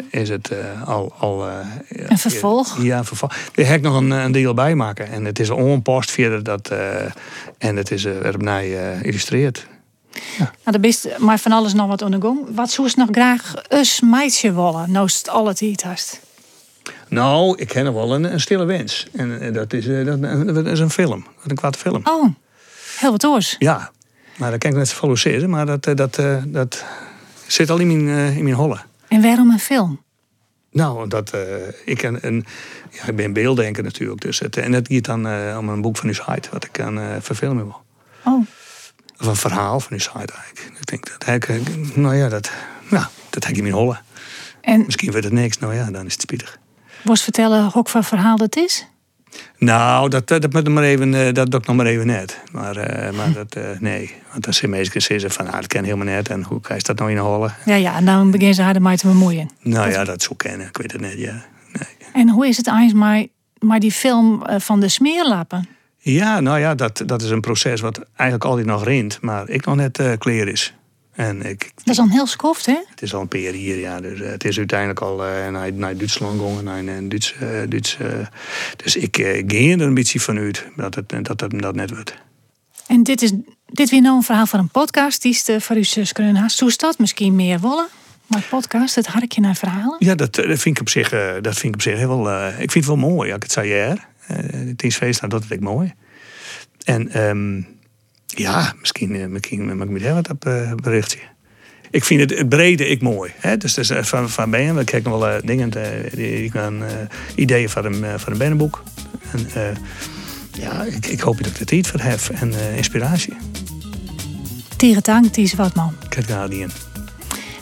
is 0.10 0.30
het 0.30 0.52
al. 0.86 1.14
al 1.18 1.48
een 1.90 2.18
vervolg? 2.18 2.84
Ja, 2.84 2.98
een 2.98 3.06
vervolg. 3.06 3.34
Daar 3.54 3.66
heb 3.66 3.76
ik 3.76 3.82
nog 3.82 3.96
een, 3.96 4.12
een 4.12 4.32
deel 4.32 4.54
bij 4.54 4.76
maken. 4.76 5.12
En 5.12 5.26
het 5.26 5.40
is 5.40 5.50
onpost 5.50 6.12
verder 6.12 6.44
dat. 6.44 6.74
en 7.58 7.76
het 7.76 7.92
is 7.92 8.04
erop 8.04 8.42
naar 8.42 8.62
geïllustreerd. 8.62 9.68
Ja. 10.38 10.52
Nou, 10.64 10.72
de 10.72 10.80
best 10.80 11.18
maar 11.18 11.40
van 11.40 11.52
alles 11.52 11.74
nog 11.74 11.88
wat 11.88 12.02
ondergong. 12.02 12.40
Wat 12.56 12.72
zou 12.72 12.88
je 12.88 12.94
nog 12.98 13.08
graag 13.12 13.54
eens 13.68 14.02
meisje 14.02 14.54
willen, 14.54 14.92
nou 14.92 15.06
het 15.06 15.30
al 15.30 15.48
het? 15.48 16.20
Nou, 17.08 17.58
ik 17.58 17.68
ken 17.68 17.86
nog 17.86 17.94
wel 17.94 18.14
een, 18.14 18.34
een 18.34 18.40
stille 18.40 18.66
wens. 18.66 19.08
En 19.14 19.40
eh, 19.40 19.54
dat 19.54 19.74
is, 19.74 19.86
uh, 19.86 20.06
dat, 20.06 20.22
dat, 20.56 20.66
is 20.66 20.80
een 20.80 20.90
film. 20.90 21.26
een 21.44 21.56
kwade 21.56 21.78
film. 21.78 22.02
Oh, 22.04 22.34
heel 23.00 23.12
wat 23.12 23.26
oors. 23.26 23.56
Ja, 23.60 23.92
maar 24.38 24.52
dat 24.52 24.60
kan 24.60 24.72
ik 24.72 24.78
net 24.78 24.88
zo 24.88 25.48
maar 25.48 25.66
dat, 25.66 25.84
dat, 25.84 26.20
dat 26.46 26.86
zit 27.48 27.70
al 27.70 27.78
in 27.78 27.88
mijn, 27.88 28.34
in 28.36 28.44
mijn 28.44 28.56
holle. 28.56 28.78
En 29.08 29.22
waarom 29.22 29.52
een 29.52 29.60
film? 29.60 30.04
Nou, 30.72 31.08
dat, 31.08 31.34
ik, 31.86 32.04
een, 32.04 32.18
een, 32.22 32.46
ja, 32.92 33.08
ik 33.08 33.16
ben 33.16 33.34
beelddenker 33.34 33.84
natuurlijk. 33.84 34.22
Dus 34.22 34.40
het, 34.40 34.58
en 34.58 34.74
het 34.74 34.88
gaat 34.92 35.04
dan 35.04 35.28
om 35.58 35.70
een 35.70 35.82
boek 35.82 35.98
van 35.98 36.10
Usheid, 36.10 36.50
wat 36.50 36.64
ik 36.64 36.80
aan 36.80 36.98
uh, 36.98 37.06
verfilmen 37.20 37.64
wil. 37.64 37.82
Oh. 38.26 38.48
Of 39.20 39.28
een 39.28 39.36
verhaal 39.36 39.80
van 39.80 39.98
Usheid 39.98 40.32
eigenlijk. 40.32 40.80
Ik 40.80 40.86
denk 40.86 41.20
dat 41.20 41.28
ik, 41.28 41.48
nou 41.96 42.16
ja, 42.16 42.30
dat, 42.30 42.52
nou, 42.90 43.06
dat 43.30 43.46
heb 43.46 43.56
je 43.56 43.62
in 43.62 43.72
hollen. 43.72 44.02
En 44.62 44.84
Misschien 44.86 45.12
wordt 45.12 45.26
het 45.26 45.34
niks, 45.34 45.60
nou 45.60 45.76
ja, 45.76 45.92
dan 45.92 46.06
is 46.06 46.12
het 46.12 46.22
spietig. 46.22 46.60
Was 47.06 47.24
vertellen 47.24 47.72
ook 47.74 47.90
van 47.90 48.04
verhaal 48.04 48.38
dat 48.38 48.56
is? 48.56 48.88
Nou, 49.58 50.10
dat, 50.10 50.28
dat, 50.28 50.52
dat, 50.52 50.68
maar 50.68 50.84
even, 50.84 51.14
eh, 51.14 51.34
dat 51.34 51.52
doe 51.52 51.60
ik 51.60 51.68
nog 51.68 51.76
maar 51.76 51.86
even 51.86 52.08
net. 52.08 52.42
Maar, 52.52 52.78
uh, 52.78 53.18
maar 53.18 53.34
dat, 53.34 53.56
uh, 53.58 53.64
nee. 53.80 54.14
Want 54.32 54.44
dan 54.44 54.54
zijn 54.54 54.72
mensen 54.72 55.02
zeggen 55.02 55.32
van, 55.32 55.46
nou, 55.46 55.58
dat 55.58 55.68
ken 55.68 55.84
helemaal 55.84 56.06
net. 56.06 56.30
En 56.30 56.44
hoe 56.44 56.62
kan 56.62 56.76
je 56.76 56.84
dat 56.84 56.98
nou 56.98 57.12
in 57.12 57.18
hollen? 57.18 57.54
Ja, 57.66 57.76
ja, 57.76 57.96
en 57.96 58.06
dan 58.06 58.32
beginnen 58.32 58.56
ze 58.56 58.62
harder 58.62 58.82
mee 58.82 58.98
te 58.98 59.08
bemoeien. 59.08 59.50
Nou 59.62 59.92
ja, 59.92 60.04
dat 60.04 60.22
zou 60.22 60.36
kennen. 60.36 60.68
Ik 60.68 60.78
weet 60.78 60.92
het 60.92 61.02
net, 61.02 61.18
ja. 61.18 61.44
Nee. 61.74 62.10
En 62.14 62.30
hoe 62.30 62.48
is 62.48 62.58
het 62.58 62.68
eigenlijk 62.68 63.30
maar 63.60 63.80
die 63.80 63.92
film 63.92 64.44
van 64.58 64.80
de 64.80 64.88
smeerlappen? 64.88 65.68
Ja, 65.98 66.40
nou 66.40 66.60
ja, 66.60 66.76
dat, 66.76 67.04
dat 67.06 67.22
is 67.22 67.30
een 67.30 67.42
proces 67.42 67.82
wat 67.82 68.06
eigenlijk 68.16 68.50
altijd 68.50 68.68
nog 68.68 68.84
rint, 68.84 69.18
maar 69.22 69.50
ik 69.50 69.66
nog 69.66 69.76
net 69.76 70.00
uh, 70.00 70.12
clear 70.18 70.48
is. 70.48 70.74
En 71.16 71.46
ik, 71.46 71.72
dat 71.76 71.94
is 71.94 72.00
al 72.00 72.10
heel 72.10 72.28
skoft, 72.28 72.66
hè? 72.66 72.78
Het 72.90 73.02
is 73.02 73.14
al 73.14 73.22
een 73.22 73.28
paar 73.28 73.40
hier, 73.40 73.78
ja. 73.78 74.02
Dus 74.02 74.20
uh, 74.20 74.30
het 74.30 74.44
is 74.44 74.58
uiteindelijk 74.58 75.00
al 75.00 75.28
uh, 75.28 75.48
naar, 75.50 75.74
naar 75.74 75.98
Duitsland 75.98 76.42
gegaan, 76.42 76.86
naar 76.86 77.10
Duits. 77.10 77.36
Duits 77.70 77.98
dus 78.84 78.96
ik 78.96 79.16
ga 79.16 79.24
er 79.24 79.82
een 79.82 79.94
beetje 79.94 80.20
vanuit 80.20 80.66
dat 80.76 80.96
het, 80.96 81.10
dat, 81.10 81.38
dat, 81.40 81.52
dat 81.60 81.76
net 81.76 81.90
wordt. 81.90 82.16
En 82.88 83.04
dit 83.04 83.22
is 83.22 83.32
dit 83.66 83.90
weer 83.90 84.02
nou 84.02 84.16
een 84.16 84.24
verhaal 84.24 84.46
van 84.46 84.60
een 84.60 84.70
podcast, 84.70 85.22
die 85.22 85.32
is 85.32 85.44
de 85.44 85.62
van 85.62 85.76
uw 85.76 85.84
zus 85.84 86.12
Kreunhaas. 86.12 86.58
Dat 86.58 87.00
misschien 87.00 87.36
meer 87.36 87.60
willen? 87.60 87.88
Maar 88.28 88.42
podcast, 88.50 88.96
het 88.96 89.08
harkje 89.08 89.42
naar 89.42 89.56
verhalen? 89.56 89.96
Ja, 90.00 90.16
dat, 90.16 90.36
dat 90.36 90.60
vind 90.60 90.66
ik 90.66 90.80
op 90.80 90.90
zich, 90.90 91.10
dat 91.42 91.58
vind 91.58 91.64
ik 91.64 91.74
op 91.74 91.82
zich 91.82 91.98
heel 91.98 92.24
wel. 92.24 92.48
ik 92.48 92.72
vind 92.72 92.74
het 92.74 92.86
wel 92.86 92.96
mooi, 92.96 93.30
als 93.30 93.38
ik 93.38 93.44
het 93.44 93.52
zei 93.52 93.74
ja. 93.74 93.98
Het 94.34 94.84
is 94.84 94.96
feest, 94.96 95.22
nou, 95.22 95.32
dat 95.32 95.46
vind 95.46 95.62
ik 95.62 95.68
mooi. 95.68 95.94
En 96.84 97.24
um, 97.28 97.68
ja, 98.26 98.74
misschien, 98.80 99.16
uh, 99.16 99.26
misschien 99.26 99.78
mag 99.78 99.88
ik 99.88 99.94
me 99.94 100.14
wat 100.14 100.30
op 100.30 100.48
uh, 100.48 100.74
berichtje. 100.74 101.20
Ik 101.90 102.04
vind 102.04 102.20
het, 102.20 102.38
het 102.38 102.50
brede 102.50 102.88
ik 102.88 103.02
mooi. 103.02 103.32
Hè? 103.40 103.58
Dus, 103.58 103.74
dus 103.74 103.92
van, 104.02 104.30
van 104.30 104.50
Ben, 104.50 104.76
we 104.76 104.84
kijken 104.84 105.20
wel 105.20 105.42
dingen, 105.44 105.70
die, 106.16 106.52
gaan, 106.52 106.84
ideeën 107.36 107.70
van 107.70 107.86
een, 107.86 108.20
van 108.20 108.32
een 108.32 108.38
bennenboek. 108.38 108.84
En 109.32 109.48
ja, 110.52 110.84
ik, 110.84 111.06
ik 111.06 111.20
hoop 111.20 111.38
dat 111.38 111.48
ik 111.48 111.60
er 111.60 111.66
tijd 111.66 111.88
voor 111.88 112.00
heb 112.00 112.20
en 112.34 112.54
inspiratie. 112.76 113.34
Tegen 114.76 115.04
dank, 115.04 115.34
Ties 115.34 115.54
Watman. 115.54 115.96
Daar 116.28 116.50
die 116.50 116.60
in. 116.60 116.72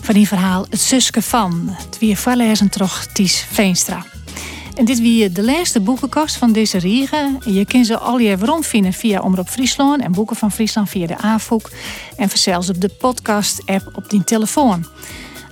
Van 0.02 0.13
die 0.13 0.28
verhaal 0.28 0.65
Het 0.69 0.80
Suske 0.80 1.21
van, 1.21 1.65
het 1.69 1.99
weer 1.99 2.15
voorlezen 2.15 2.69
toch 2.69 3.06
Ties 3.06 3.45
Veenstra. 3.52 4.06
En 4.75 4.86
dit 4.86 4.99
wie 4.99 5.31
de 5.31 5.43
laatste 5.43 5.79
boekenkast 5.79 6.36
van 6.36 6.51
deze 6.51 6.77
riegen. 6.77 7.38
Je 7.45 7.65
kunt 7.65 7.86
ze 7.86 7.97
al 7.97 8.17
je 8.17 8.36
rondvinden 8.36 8.93
via 8.93 9.21
Omroep 9.21 9.49
Friesland 9.49 10.01
en 10.01 10.12
Boeken 10.12 10.36
van 10.36 10.51
Friesland 10.51 10.89
via 10.89 11.07
de 11.07 11.17
AVOEK. 11.17 11.69
En 12.17 12.29
zelfs 12.33 12.69
op 12.69 12.81
de 12.81 12.89
podcast-app 12.89 13.91
op 13.95 14.09
die 14.09 14.23
telefoon. 14.23 14.86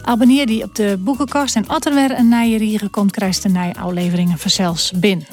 Abonneer 0.02 0.46
die 0.46 0.64
op 0.64 0.76
de 0.76 0.98
boekenkast 1.00 1.56
en 1.56 1.68
als 1.68 1.86
er 1.86 1.94
weer 1.94 2.18
een 2.18 2.30
nieuwe 2.30 2.58
riegen 2.58 2.90
komt, 2.90 3.12
krijg 3.12 3.44
je 3.44 3.52
de 3.52 3.74
afleveringen 3.80 4.38
vanzelfs 4.38 4.92
binnen. 4.92 5.28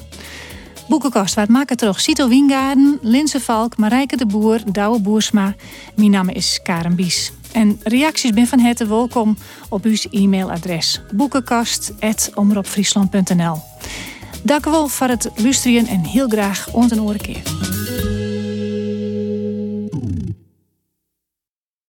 Boekenkast, 0.88 1.34
wat 1.34 1.48
maken 1.48 1.76
toch? 1.76 2.00
Cito 2.00 2.28
Wiengaarden, 2.28 2.98
Linse 3.02 3.40
Valk, 3.40 3.76
Marijke 3.76 4.16
de 4.16 4.26
Boer, 4.26 4.60
Douwe 4.72 5.00
Boersma. 5.00 5.54
Mijn 5.94 6.10
naam 6.10 6.28
is 6.28 6.60
Karen 6.62 6.94
Bies. 6.94 7.32
En 7.52 7.80
reacties 7.82 8.30
ben 8.30 8.46
van 8.46 8.60
harte 8.60 8.86
welkom 8.86 9.36
op 9.68 9.84
uw 9.84 9.96
e-mailadres 10.10 11.00
boekenkast.omroepfriesland.nl 11.14 13.58
Dank 14.42 14.64
wel 14.64 14.88
voor 14.88 15.08
het 15.08 15.30
luisteren 15.34 15.86
en 15.86 16.04
heel 16.04 16.28
graag 16.28 16.68
ont 16.72 16.90
een 16.90 17.00
keer. 17.18 17.42